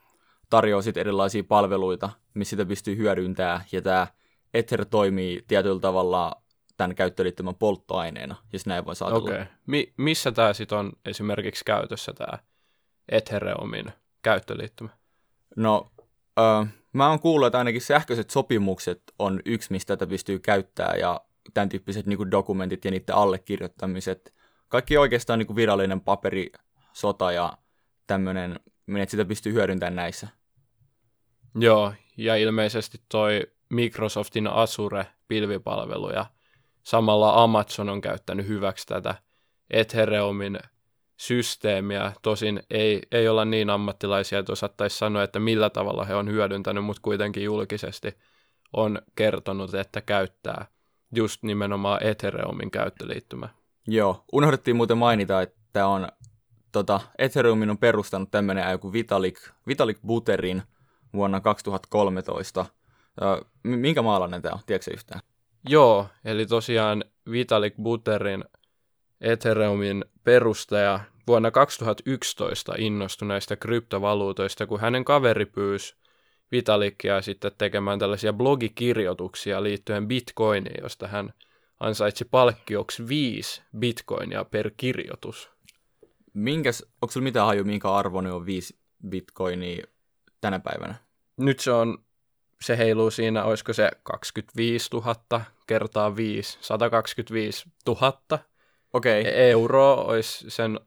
[0.51, 4.07] tarjoaa sitten erilaisia palveluita, missä sitä pystyy hyödyntämään ja tämä
[4.55, 6.43] Ether toimii tietyllä tavalla
[6.77, 9.19] tämän käyttöliittymän polttoaineena, jos näin voi ajatella.
[9.19, 9.35] Okei.
[9.35, 9.47] Okay.
[9.67, 12.39] Mi- missä tämä sitten on esimerkiksi käytössä tämä
[13.11, 13.93] Ethereumin
[14.23, 14.91] käyttöliittymä?
[15.57, 15.91] No,
[16.39, 21.21] äh, mä oon kuullut, että ainakin sähköiset sopimukset on yksi, mistä tätä pystyy käyttämään ja
[21.55, 24.35] tämän tyyppiset niin dokumentit ja niiden allekirjoittamiset.
[24.69, 26.53] Kaikki oikeastaan niin virallinen paperi,
[26.93, 27.53] sota ja
[28.07, 28.61] tämmöinen,
[29.03, 30.29] että sitä pystyy hyödyntämään näissä.
[31.55, 36.27] Joo, ja ilmeisesti toi Microsoftin Azure-pilvipalvelu ja
[36.83, 39.15] samalla Amazon on käyttänyt hyväksi tätä
[39.71, 40.59] Ethereumin
[41.21, 42.13] systeemiä.
[42.23, 46.85] Tosin ei, ei olla niin ammattilaisia, että osattaisi sanoa, että millä tavalla he on hyödyntänyt,
[46.85, 48.19] mutta kuitenkin julkisesti
[48.73, 50.67] on kertonut, että käyttää
[51.15, 53.49] just nimenomaan Ethereumin käyttöliittymä.
[53.87, 56.09] Joo, unohdettiin muuten mainita, että on,
[56.73, 60.63] tota, Ethereumin on perustanut tämmöinen joku Vitalik, Vitalik Buterin
[61.15, 62.67] vuonna 2013.
[63.63, 65.21] Minkä maalainen tämä on, tiedätkö yhtään?
[65.69, 68.45] Joo, eli tosiaan Vitalik Buterin
[69.21, 75.97] Ethereumin perustaja vuonna 2011 innostui näistä kryptovaluutoista, kun hänen kaveri pyysi
[76.53, 81.33] Vitalikia sitten tekemään tällaisia blogikirjoituksia liittyen bitcoiniin, josta hän
[81.81, 85.51] ansaitsi palkkioksi viisi bitcoinia per kirjoitus.
[86.35, 88.79] Minkäs, onko sinulla mitään haju, minkä arvoni on viisi
[89.09, 89.87] bitcoinia
[90.41, 90.95] tänä päivänä?
[91.37, 91.99] Nyt se on,
[92.61, 98.41] se heiluu siinä, olisiko se 25 000 kertaa 5, 125 000
[98.93, 99.21] Okei.
[99.21, 99.33] Okay.
[99.33, 100.81] Euro olisi sen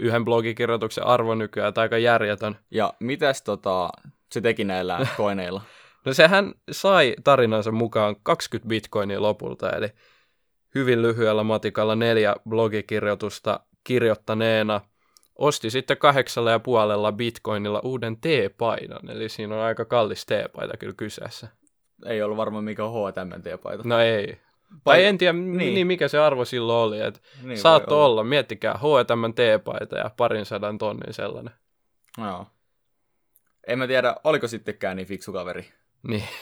[0.00, 2.56] yhden blogikirjoituksen arvo nykyään, tai aika järjetön.
[2.70, 3.90] Ja mitäs tota,
[4.32, 5.62] se teki näillä koineilla?
[6.04, 9.88] no sehän sai tarinansa mukaan 20 bitcoinia lopulta, eli
[10.74, 14.80] hyvin lyhyellä matikalla neljä blogikirjoitusta kirjoittaneena
[15.38, 20.94] osti sitten kahdeksalla ja puolella bitcoinilla uuden T-paidan, eli siinä on aika kallis T-paita kyllä
[20.96, 21.48] kyseessä.
[22.06, 23.82] Ei ollut varmaan mikä H&M T-paita.
[23.84, 24.38] No ei,
[24.84, 25.74] tai en tiedä, niin.
[25.74, 25.86] niin.
[25.86, 27.00] mikä se arvo silloin oli.
[27.00, 28.06] Että niin saattoi olla.
[28.06, 28.24] olla.
[28.24, 31.54] Miettikää, H&M T-paita ja parin sadan tonnin sellainen.
[32.18, 32.46] Joo.
[33.66, 35.72] En mä tiedä, oliko sittenkään niin fiksu kaveri.
[36.02, 36.24] Niin.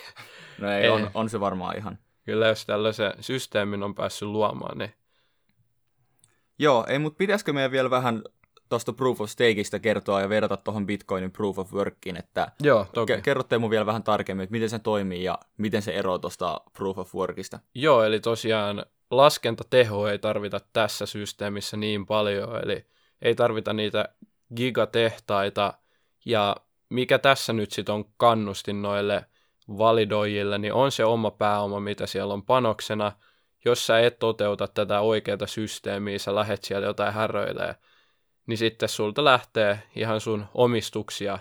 [0.59, 0.91] No ei, ei.
[0.91, 1.99] On, on se varmaan ihan.
[2.25, 4.95] Kyllä jos tällaisen systeemin on päässyt luomaan, niin...
[6.59, 8.23] Joo, ei, mutta pitäisikö meidän vielä vähän
[8.68, 13.12] tuosta Proof of Stakeista kertoa ja verrata tuohon Bitcoinin Proof of Workiin, että Joo, toki.
[13.22, 16.98] kerrotte mun vielä vähän tarkemmin, että miten se toimii ja miten se eroaa tuosta Proof
[16.98, 17.59] of Workista.
[17.74, 22.87] Joo, eli tosiaan laskentateho ei tarvita tässä systeemissä niin paljon, eli
[23.22, 24.09] ei tarvita niitä
[24.57, 25.74] gigatehtaita,
[26.24, 26.57] ja
[26.88, 29.24] mikä tässä nyt sitten on kannustin noille
[29.68, 33.12] validoijille, niin on se oma pääoma, mitä siellä on panoksena.
[33.64, 37.74] Jos sä et toteuta tätä oikeaa systeemiä, sä lähet siellä jotain häröilee
[38.46, 41.38] niin sitten sulta lähtee ihan sun omistuksia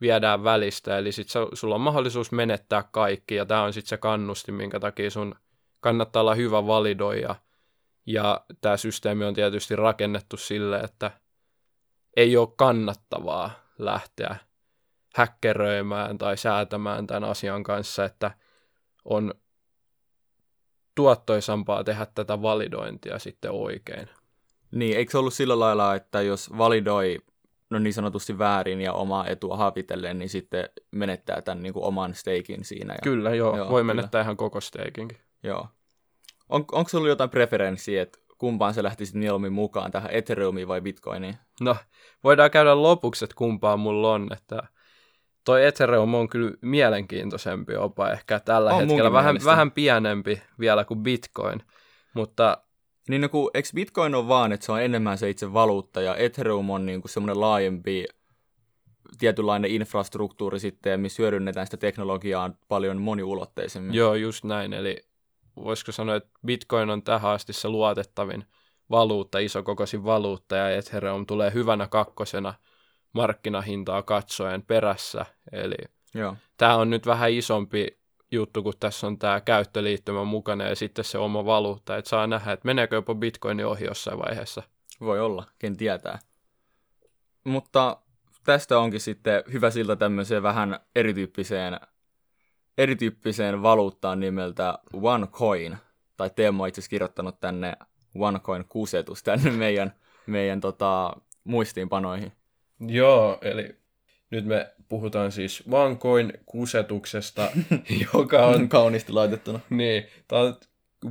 [0.00, 4.52] viedään välistä, eli sitten sulla on mahdollisuus menettää kaikki, ja tämä on sitten se kannusti,
[4.52, 5.34] minkä takia sun
[5.80, 7.34] kannattaa olla hyvä validoija,
[8.06, 11.10] ja tämä systeemi on tietysti rakennettu sille, että
[12.16, 14.36] ei ole kannattavaa lähteä
[15.14, 18.30] häkkeröimään tai säätämään tämän asian kanssa, että
[19.04, 19.34] on
[20.94, 24.08] tuottoisampaa tehdä tätä validointia sitten oikein.
[24.70, 27.18] Niin, eikö se ollut sillä lailla, että jos validoi
[27.70, 32.14] no niin sanotusti väärin ja omaa etua havitellen, niin sitten menettää tämän niin kuin oman
[32.14, 32.92] steikin siinä.
[32.92, 32.98] Ja...
[33.02, 33.94] Kyllä, joo, joo voi kyllä.
[33.94, 35.18] menettää ihan koko steikinkin.
[35.42, 35.68] Joo.
[36.48, 41.36] On, onko sulla jotain preferenssiä, että kumpaan se lähtisi mieluummin mukaan, tähän Ethereumiin vai Bitcoiniin?
[41.60, 41.76] No,
[42.24, 44.62] voidaan käydä lopuksi, että kumpaan mulla on, että
[45.44, 51.02] toi Ethereum on kyllä mielenkiintoisempi jopa ehkä tällä on hetkellä, vähän, vähän pienempi vielä kuin
[51.02, 51.62] Bitcoin,
[52.14, 52.58] mutta
[53.08, 56.16] niin no kun, eikö Bitcoin on vaan, että se on enemmän se itse valuutta, ja
[56.16, 58.04] Ethereum on niin kuin semmoinen laajempi
[59.18, 63.94] tietynlainen infrastruktuuri sitten, missä hyödynnetään sitä teknologiaa paljon moniulotteisemmin.
[63.94, 64.72] Joo, just näin.
[64.72, 65.04] Eli
[65.56, 68.44] voisiko sanoa, että Bitcoin on tähän asti se luotettavin
[68.90, 72.54] valuutta, isokokoisin valuutta, ja Ethereum tulee hyvänä kakkosena
[73.12, 75.26] markkinahintaa katsoen perässä.
[75.52, 75.76] Eli
[76.14, 76.36] Joo.
[76.56, 77.97] tämä on nyt vähän isompi
[78.30, 82.52] juttu, kun tässä on tämä käyttöliittymä mukana ja sitten se oma valuutta, että saa nähdä,
[82.52, 84.62] että meneekö jopa bitcoini ohi jossain vaiheessa.
[85.00, 86.18] Voi olla, ken tietää.
[87.44, 87.96] Mutta
[88.44, 91.80] tästä onkin sitten hyvä siltä tämmöiseen vähän erityyppiseen,
[92.78, 95.76] erityyppiseen valuuttaan nimeltä OneCoin.
[96.16, 97.76] Tai Teemu on itse asiassa kirjoittanut tänne
[98.14, 99.92] OneCoin kusetus tänne meidän,
[100.26, 102.32] meidän tota, muistiinpanoihin.
[102.80, 103.76] Joo, eli
[104.30, 107.50] nyt me puhutaan siis OneCoin kusetuksesta,
[108.14, 108.68] joka on...
[108.78, 109.60] Kauniisti laitettuna.
[109.70, 110.54] Niin, tämä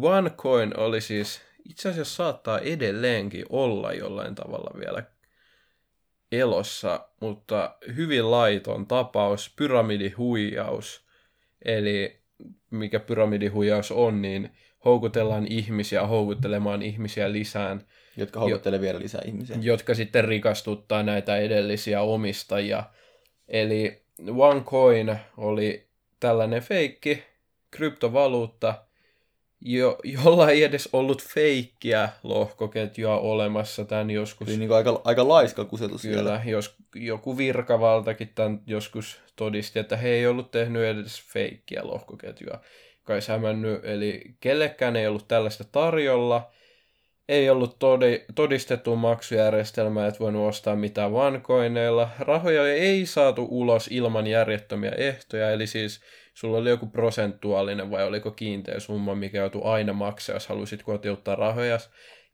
[0.02, 5.04] OneCoin oli siis, itse asiassa saattaa edelleenkin olla jollain tavalla vielä
[6.32, 11.08] elossa, mutta hyvin laiton tapaus, pyramidihuijaus.
[11.66, 12.22] Eli
[12.72, 14.52] mikä pyramidihuijaus on, niin
[14.86, 17.82] houkutellaan ihmisiä houkuttelemaan ihmisiä lisään.
[18.18, 19.58] Jotka houkuttelee vielä lisää ihmisiä.
[19.62, 22.84] Jotka sitten rikastuttaa näitä edellisiä omistajia–
[23.48, 24.02] Eli
[24.38, 25.88] OneCoin oli
[26.20, 27.24] tällainen feikki
[27.72, 28.74] kryptovaluutta,
[29.62, 34.48] jo, jolla ei edes ollut feikkiä lohkoketjua olemassa tämän joskus.
[34.48, 36.42] Eli niin aika, aika laiska kusetus Kyllä, siellä.
[36.46, 42.60] jos joku virkavaltakin tämän joskus todisti, että he ei ollut tehnyt edes feikkiä lohkoketjua.
[43.04, 46.52] Kai hämännyt, eli kellekään ei ollut tällaista tarjolla,
[47.30, 52.10] ei ollut todi, todistettu maksujärjestelmää, et voinut ostaa mitään vankoineilla.
[52.20, 56.02] Rahoja ei saatu ulos ilman järjettömiä ehtoja, eli siis
[56.34, 61.36] sulla oli joku prosentuaalinen vai oliko kiinteä summa, mikä joutui aina maksaa, jos halusit kotiuttaa
[61.36, 61.78] rahoja.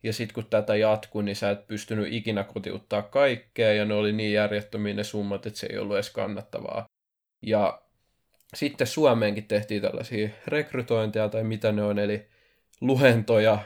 [0.03, 4.13] Ja sitten kun tätä jatkui, niin sä et pystynyt ikinä kotiuttaa kaikkea, ja ne oli
[4.13, 6.85] niin järjettömiä ne summat, että se ei ollut edes kannattavaa.
[7.41, 7.81] Ja
[8.55, 12.27] sitten Suomeenkin tehtiin tällaisia rekrytointeja tai mitä ne on, eli
[12.81, 13.59] luentoja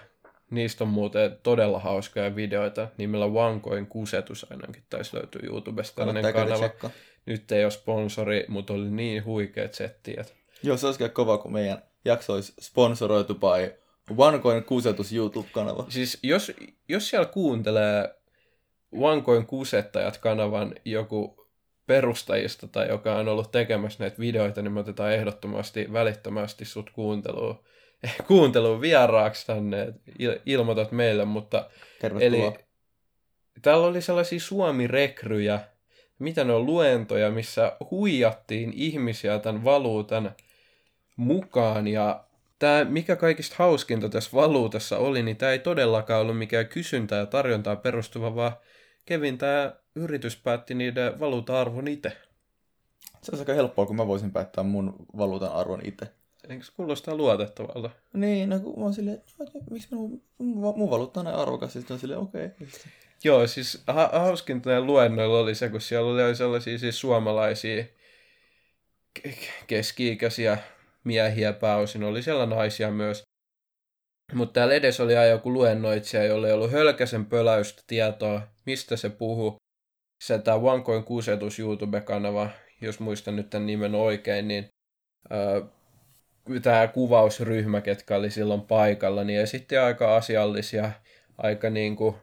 [0.52, 2.88] Niistä on muuten todella hauskoja videoita.
[2.98, 6.56] Nimellä OneCoin kusetus ainakin taisi löytyä YouTubesta tällainen kanava.
[6.56, 6.90] Tsekka.
[7.26, 10.36] Nyt ei ole sponsori, mutta oli niin huikeat settiät.
[10.64, 13.74] Joo, se olisi kyllä kova, kun meidän jakso olisi sponsoroitu by
[14.18, 15.86] OneCoin kusetus YouTube-kanava.
[15.90, 16.52] Siis jos,
[16.90, 18.16] jos siellä kuuntelee
[18.92, 21.48] OneCoin kusettajat kanavan joku
[21.86, 27.64] perustajista tai joka on ollut tekemässä näitä videoita, niin me otetaan ehdottomasti välittömästi sut kuunteluun
[28.28, 31.70] kuuntelun vieraaksi tänne, il- ilmoitat meille, mutta
[32.02, 32.48] Tervetuloa.
[32.48, 32.58] Eli
[33.62, 35.60] täällä oli sellaisia suomi-rekryjä,
[36.20, 40.36] mitä ne on luentoja, missä huijattiin ihmisiä tämän valuutan
[41.16, 42.24] mukaan ja
[42.60, 47.26] tämä, mikä kaikista hauskinta tässä valuutassa oli, niin tämä ei todellakaan ollut mikään kysyntää ja
[47.26, 48.54] tarjontaa perustuva, vaan
[49.06, 52.18] Kevin tämä yritys päätti niiden valuuta-arvon itse.
[53.22, 56.08] Se on aika helppoa, kun mä voisin päättää mun valuutan arvon itse.
[56.50, 57.90] Eikö se kuulostaa luotettavalta?
[58.14, 59.22] Niin, no kun mä oon silleen,
[59.70, 62.46] miksi mun, mun, mun valuutta on näin arvokas, sitten on silleen, okei.
[62.46, 62.68] Okay.
[63.24, 67.86] Joo, siis ha- hauskinta luennoilla oli se, kun siellä oli sellaisia siis suomalaisia
[69.68, 70.58] keski-ikäisiä
[71.04, 73.24] miehiä pääosin, oli siellä naisia myös.
[74.34, 79.10] Mutta täällä edes oli aina joku luennoitsija, jolle ei ollut hölkäsen pöläystä tietoa, mistä se
[79.10, 79.56] puhuu.
[80.24, 81.04] Se tämä OneCoin
[81.60, 82.50] YouTube-kanava,
[82.82, 84.70] jos muistan nyt tämän nimen oikein, niin
[85.32, 85.62] öö,
[86.62, 90.92] tämä kuvausryhmä, ketkä oli silloin paikalla, niin esitti aika asiallisia,
[91.38, 92.16] aika niin kuin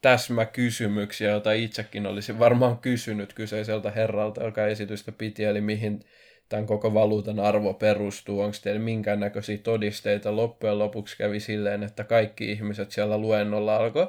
[0.00, 6.00] täsmäkysymyksiä, joita itsekin olisin varmaan kysynyt kyseiseltä herralta, joka esitystä piti, eli mihin
[6.48, 10.36] tämän koko valuutan arvo perustuu, onko teillä minkäännäköisiä todisteita.
[10.36, 14.06] Loppujen lopuksi kävi silleen, että kaikki ihmiset siellä luennolla alkoi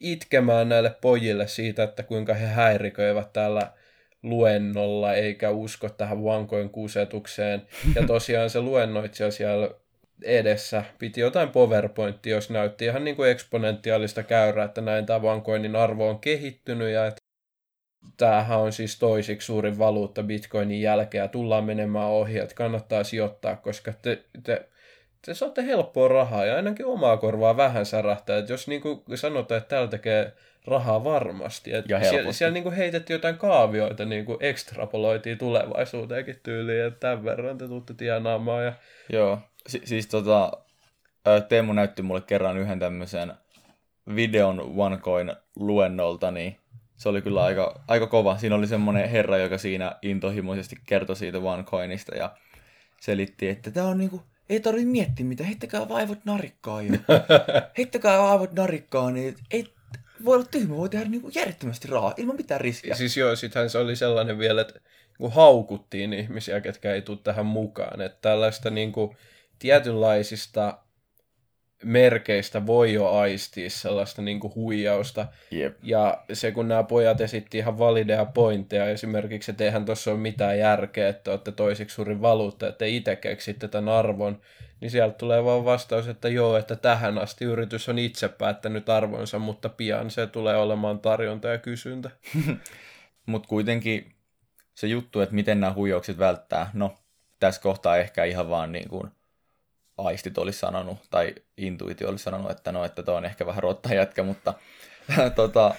[0.00, 3.72] itkemään näille pojille siitä, että kuinka he häiriköivät täällä
[4.22, 7.66] luennolla eikä usko tähän vankojen kusetukseen.
[7.94, 9.70] Ja tosiaan se luennoitsija siellä
[10.22, 15.76] edessä piti jotain PowerPointia, jos näytti ihan niin kuin eksponentiaalista käyrää, että näin tämä vankoinin
[15.76, 17.20] arvo on kehittynyt ja että
[18.16, 23.56] tämähän on siis toisiksi suurin valuutta bitcoinin jälkeen ja tullaan menemään ohi, että kannattaa sijoittaa,
[23.56, 24.68] koska te, te,
[25.26, 28.38] te saatte helppoa rahaa ja ainakin omaa korvaa vähän särähtää.
[28.38, 30.32] Että jos niin kuin sanotaan, että täällä tekee
[30.66, 31.74] rahaa varmasti.
[31.74, 32.38] Että Ja siellä, helposti.
[32.38, 37.68] siellä niin kuin heitettiin jotain kaavioita, niin kuin ekstrapoloitiin tulevaisuuteenkin tyyliin, että tämän verran te
[37.68, 38.64] tuutte tienaamaan.
[38.64, 38.72] Ja...
[39.12, 40.52] Joo, si- siis tota,
[41.48, 43.32] Teemu näytti mulle kerran yhden tämmöisen
[44.16, 46.56] videon OneCoin luennolta, niin
[46.96, 48.38] se oli kyllä aika, aika kova.
[48.38, 52.36] Siinä oli semmoinen herra, joka siinä intohimoisesti kertoi siitä OneCoinista ja
[53.00, 56.92] selitti, että tämä on niinku, ei tarvitse miettiä mitä, heittäkää vaivot narikkaan jo.
[57.78, 59.74] heittäkää vaivot narikkaan, niin ei,
[60.24, 62.94] voi olla tyhmä, voi tehdä niinku järjettömästi rahaa ilman mitään riskiä.
[62.94, 64.80] Siis joo, sittenhän se oli sellainen vielä, että
[65.18, 68.00] kun haukuttiin ihmisiä, ketkä ei tule tähän mukaan.
[68.00, 69.16] Että tällaista niin kuin,
[69.58, 70.78] tietynlaisista
[71.84, 75.26] merkeistä voi jo aistia sellaista niin kuin huijausta.
[75.50, 75.78] Jep.
[75.82, 80.58] Ja se, kun nämä pojat esitti ihan valideja pointteja, esimerkiksi, että eihän tuossa ole mitään
[80.58, 84.40] järkeä, että olette toisiksi suurin valuutta, että itse keksitte tämän arvon,
[84.80, 89.38] niin sieltä tulee vaan vastaus, että joo, että tähän asti yritys on itse päättänyt arvonsa,
[89.38, 92.10] mutta pian se tulee olemaan tarjonta ja kysyntä.
[93.26, 94.12] Mutta kuitenkin
[94.74, 96.94] se juttu, että miten nämä huijaukset välttää, no
[97.40, 99.10] tässä kohtaa ehkä ihan vaan niin kuin
[100.06, 103.94] aistit olisi sanonut, tai intuitio olisi sanonut, että no, että toi on ehkä vähän rotta
[103.94, 104.54] jätkä, mutta
[105.36, 105.74] tota,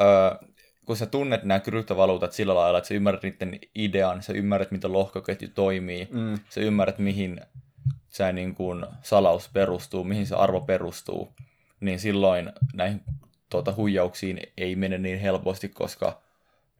[0.00, 0.46] ö,
[0.86, 4.92] kun sä tunnet nämä kryptovaluutat sillä lailla, että sä ymmärrät niiden idean, sä ymmärrät, miten
[4.92, 6.38] lohkoketju toimii, Mm.
[6.48, 7.40] sä ymmärrät, mihin
[8.08, 11.32] se niin kuin salaus perustuu, mihin se arvo perustuu,
[11.80, 13.00] niin silloin näihin
[13.50, 16.20] tuota, huijauksiin ei mene niin helposti, koska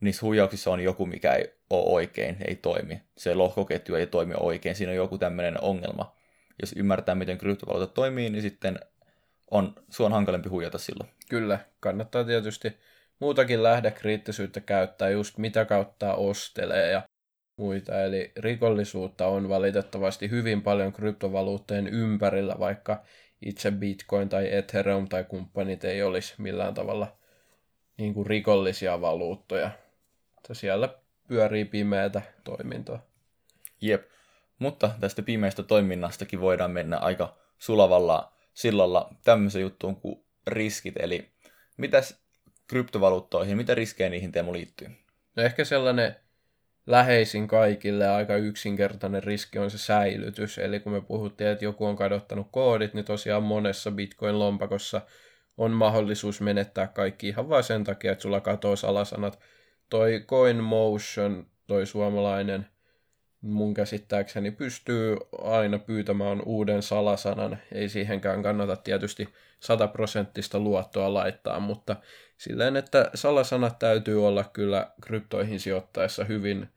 [0.00, 3.00] niissä huijauksissa on joku, mikä ei ole oikein, ei toimi.
[3.16, 6.16] Se lohkoketju ei toimi oikein, siinä on joku tämmöinen ongelma.
[6.60, 8.80] Jos ymmärtää, miten kryptovaluutat toimii, niin sitten
[9.50, 11.10] on, sua on hankalempi huijata silloin.
[11.28, 12.76] Kyllä, kannattaa tietysti
[13.18, 17.02] muutakin lähdekriittisyyttä käyttää, just mitä kautta ostelee ja
[17.56, 18.02] muita.
[18.02, 23.02] Eli rikollisuutta on valitettavasti hyvin paljon kryptovaluuttojen ympärillä, vaikka
[23.42, 27.16] itse Bitcoin tai Ethereum tai kumppanit ei olisi millään tavalla
[27.96, 29.70] niin kuin rikollisia valuuttoja.
[30.36, 30.94] Että siellä
[31.28, 33.06] pyörii pimeätä toimintoa.
[33.80, 34.10] Jep.
[34.60, 40.94] Mutta tästä pimeästä toiminnastakin voidaan mennä aika sulavalla sillalla tämmöisen juttuun kuin riskit.
[40.96, 41.30] Eli
[41.76, 42.20] mitäs
[42.66, 44.88] kryptovaluuttoihin, mitä riskejä niihin Teemu liittyy?
[45.36, 46.16] No ehkä sellainen
[46.86, 50.58] läheisin kaikille aika yksinkertainen riski on se säilytys.
[50.58, 55.00] Eli kun me puhuttiin, että joku on kadottanut koodit, niin tosiaan monessa Bitcoin-lompakossa
[55.56, 59.40] on mahdollisuus menettää kaikki ihan vain sen takia, että sulla katoo salasanat.
[59.90, 62.66] Toi CoinMotion, toi suomalainen,
[63.40, 67.58] mun käsittääkseni pystyy aina pyytämään uuden salasanan.
[67.72, 69.28] Ei siihenkään kannata tietysti
[69.60, 71.96] sataprosenttista luottoa laittaa, mutta
[72.36, 76.68] silleen, että salasanat täytyy olla kyllä kryptoihin sijoittaessa hyvin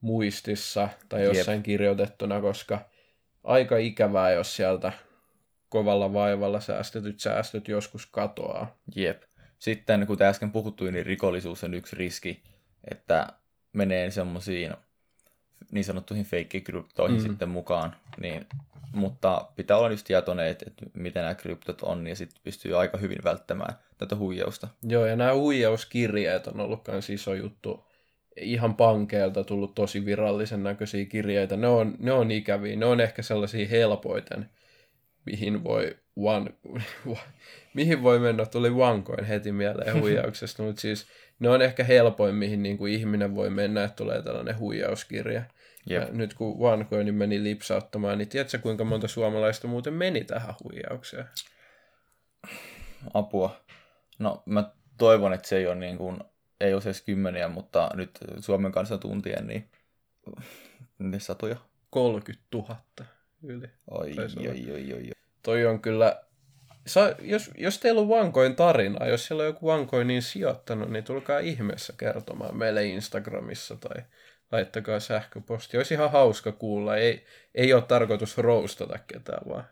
[0.00, 1.34] muistissa tai Jep.
[1.34, 2.80] jossain kirjoitettuna, koska
[3.44, 4.92] aika ikävää, jos sieltä
[5.68, 8.76] kovalla vaivalla säästetyt säästöt joskus katoaa.
[8.96, 9.22] Jep.
[9.58, 12.42] Sitten, kuten äsken puhuttiin, niin rikollisuus on yksi riski,
[12.90, 13.26] että
[13.72, 14.74] menee semmoisiin
[15.72, 17.22] niin sanottuihin feikkikryptoihin Mm.
[17.22, 17.28] mm.
[17.28, 17.96] sitten mukaan.
[18.20, 18.46] Niin,
[18.92, 22.98] mutta pitää olla just tietoinen, että, että miten nämä kryptot on, ja sitten pystyy aika
[22.98, 24.68] hyvin välttämään tätä huijausta.
[24.82, 27.84] Joo, ja nämä huijauskirjeet on ollut myös iso juttu.
[28.40, 31.56] Ihan pankeilta tullut tosi virallisen näköisiä kirjeitä.
[31.56, 32.76] Ne on, ne on ikäviä.
[32.76, 34.50] Ne on ehkä sellaisia helpoiten,
[35.26, 36.50] mihin voi, one,
[37.74, 38.46] mihin voi mennä.
[38.46, 41.06] Tuli OneCoin heti mieleen huijauksesta, mutta siis
[41.38, 45.42] ne on ehkä helpoin, mihin niin kuin ihminen voi mennä, että tulee tällainen huijauskirja.
[45.86, 46.02] Jep.
[46.02, 51.24] Ja nyt kun OneCoin meni lipsauttamaan, niin tiedätkö kuinka monta suomalaista muuten meni tähän huijaukseen?
[53.14, 53.60] Apua.
[54.18, 56.18] No, mä toivon, että se ei ole niin kuin,
[56.60, 59.70] ei ole edes kymmeniä, mutta nyt Suomen kanssa tuntien, niin
[60.98, 61.56] ne satoja.
[61.90, 62.76] 30 000
[63.42, 63.66] yli.
[63.90, 65.10] Oi, oi, oi, oi, oi.
[65.42, 66.27] Toi on kyllä...
[66.88, 71.38] Sa, jos, jos teillä on Vankoin tarinaa, jos siellä on joku Vankoiniin sijoittanut, niin tulkaa
[71.38, 74.04] ihmeessä kertomaan meille Instagramissa tai
[74.52, 75.76] laittakaa sähköposti.
[75.76, 76.96] Olisi ihan hauska kuulla.
[76.96, 77.24] Ei,
[77.54, 79.64] ei ole tarkoitus roustata ketään, vaan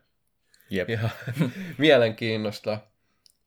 [0.71, 0.91] Jep.
[0.91, 1.11] ihan
[1.79, 2.79] mielenkiinnosta.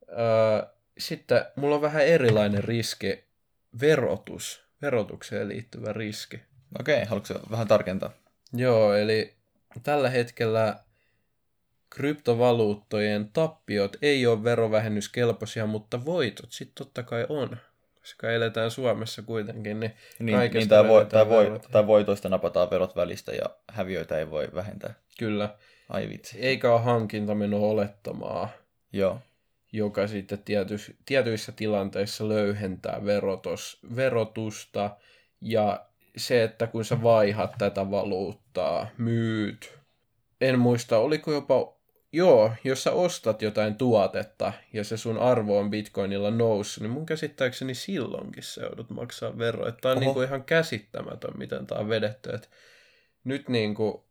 [0.10, 3.24] Öö, sitten mulla on vähän erilainen riski,
[3.82, 6.40] verotus, verotukseen liittyvä riski.
[6.80, 8.12] Okei, haluatko vähän tarkentaa?
[8.54, 9.34] Joo, eli
[9.84, 10.76] tällä hetkellä
[11.90, 17.58] kryptovaluuttojen tappiot ei ole verovähennyskelpoisia, mutta voitot sitten totta kai on.
[18.00, 22.96] Koska eletään Suomessa kuitenkin, niin, Niin, niin tai, voi, tai, voi, tai voitoista napataan verot
[22.96, 24.94] välistä ja häviöitä ei voi vähentää.
[25.20, 25.56] Kyllä.
[25.90, 26.40] Ai vitsi.
[26.40, 28.50] Eikä ole hankintameno olettamaa,
[28.94, 29.20] Joo.
[29.72, 34.98] joka sitten tietys, tietyissä tilanteissa löyhentää verotus, verotusta.
[35.42, 35.86] Ja
[36.18, 39.80] se, että kun sä vaihat tätä valuuttaa, myyt,
[40.42, 41.79] en muista, oliko jopa,
[42.12, 47.06] joo, jos sä ostat jotain tuotetta ja se sun arvo on bitcoinilla noussut, niin mun
[47.06, 49.72] käsittääkseni silloinkin sä joudut maksaa veroa.
[49.72, 50.06] Tämä on Oho.
[50.06, 52.30] niinku ihan käsittämätön, miten tämä on vedetty.
[52.30, 52.50] Et
[53.24, 54.10] nyt niinku,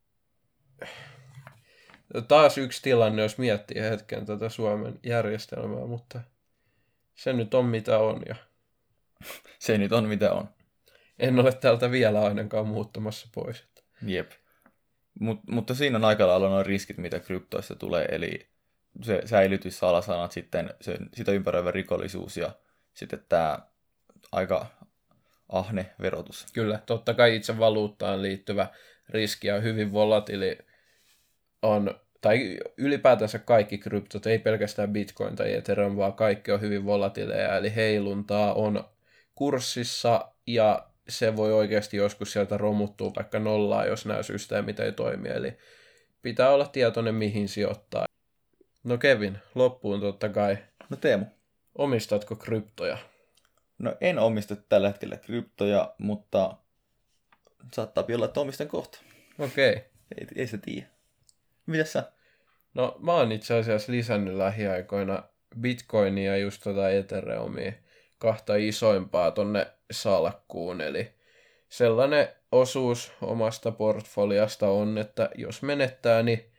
[2.29, 6.21] taas yksi tilanne, jos miettii hetken tätä Suomen järjestelmää, mutta
[7.15, 8.35] se nyt on mitä on ja
[9.59, 10.49] Se nyt on mitä on.
[11.19, 13.65] en ole täältä vielä ainakaan muuttamassa pois.
[14.03, 14.31] Jep.
[15.21, 18.49] Mut, mutta siinä on aika lailla nuo riskit, mitä kryptoissa tulee, eli
[19.03, 22.53] se säilytyssalasanat, sitten se, sitä ympäröivä rikollisuus ja
[22.95, 23.59] sitten tämä
[24.33, 24.67] aika
[25.49, 26.47] ahne verotus.
[26.53, 28.67] Kyllä, totta kai itse valuuttaan liittyvä
[29.09, 30.59] riski ja hyvin volatiili
[31.63, 37.57] on, tai ylipäätänsä kaikki kryptot, ei pelkästään Bitcoin tai Ethereum, vaan kaikki on hyvin volatiileja,
[37.57, 38.85] eli heiluntaa on
[39.35, 45.29] kurssissa ja se voi oikeasti joskus sieltä romuttua vaikka nollaa, jos nämä systeemit ei toimi,
[45.29, 45.59] eli
[46.23, 48.07] pitää olla tietoinen mihin sijoittaa.
[48.85, 50.59] No Kevin, loppuun totta kai.
[50.91, 51.25] No Teemu,
[51.75, 52.99] Omistatko kryptoja?
[53.79, 56.57] no en omista tällä hetkellä kryptoja, mutta
[57.73, 58.99] saattaa olla, että omistan kohta.
[59.39, 59.71] Okei.
[59.71, 59.83] Okay.
[60.19, 60.87] Ei, ei se tiedä.
[61.67, 62.13] Mitäs sä?
[62.75, 65.23] No mä oon itse asiassa lisännyt lähiaikoina
[65.61, 67.73] Bitcoinia ja just tota Ethereumia
[68.19, 71.11] kahta isoimpaa tonne salkkuun, eli
[71.69, 76.51] sellainen osuus omasta portfoliasta on, että jos menettää, niin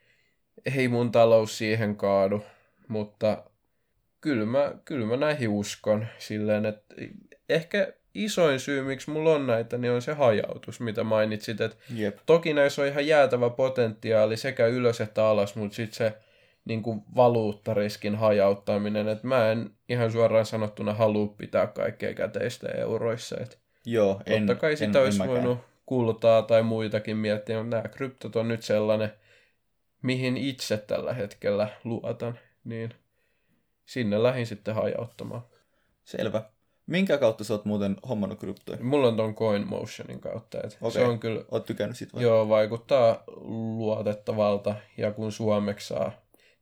[0.76, 2.44] ei mun talous siihen kaadu,
[2.88, 3.44] mutta
[4.22, 6.96] kyllä mä, kyllä mä näihin uskon silleen, että
[7.50, 12.18] ehkä isoin syy, miksi mulla on näitä, niin on se hajautus, mitä mainitsit, että Jep.
[12.26, 16.14] Toki näissä on ihan jäätävä potentiaali sekä ylös että alas, mutta sitten se
[16.70, 23.38] niin kuin valuuttariskin hajauttaminen, että mä en ihan suoraan sanottuna halua pitää kaikkea käteistä euroissa.
[23.40, 25.44] Et Joo, en, totta kai sitä en, olisi en mäkään.
[25.44, 29.14] voinut kultaa tai muitakin miettiä, mutta nämä kryptot on nyt sellainen,
[30.02, 32.94] mihin itse tällä hetkellä luotan, niin
[33.86, 35.42] sinne lähin sitten hajauttamaan.
[36.04, 36.42] Selvä.
[36.86, 38.78] Minkä kautta sä oot muuten hommannut kryptoja?
[38.82, 40.92] Mulla on ton CoinMotionin kautta, että Okei.
[41.02, 42.24] se on kyllä Oot tykännyt sit vai?
[42.24, 43.24] Joo, vaikuttaa
[43.78, 46.12] luotettavalta ja kun suomeksi saa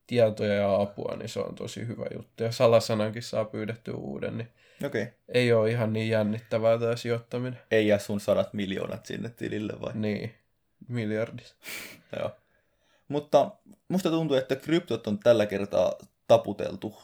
[0.08, 2.44] tietoja ja apua, niin se on tosi hyvä juttu.
[2.44, 4.48] Ja salasanankin saa pyydettyä uuden, niin.
[4.86, 5.08] Okay.
[5.30, 7.60] ei ole ihan niin jännittävää tämä sijoittaminen.
[7.72, 9.92] Ei jää sun sadat miljoonat sinne tilille vai?
[9.94, 10.34] Niin,
[10.88, 11.56] miljardis.
[12.20, 12.32] Joo.
[13.08, 13.52] Mutta
[13.88, 15.94] musta tuntuu, että kryptot on tällä kertaa
[16.28, 16.96] taputeltu.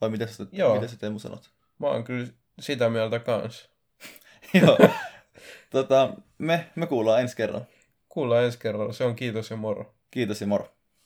[0.00, 0.74] Vai mitä sä, Joo.
[0.74, 1.50] mitä sä Teemu sanot?
[1.78, 2.26] Mä oon kyllä
[2.60, 3.68] sitä mieltä kanssa.
[4.62, 4.78] Joo.
[5.70, 7.66] tota, me, me kuullaan ensi kerran.
[8.08, 8.92] Kuullaan ensi kerralla.
[8.92, 9.94] Se on kiitos ja moro.
[10.10, 10.74] Kiitos ja moro.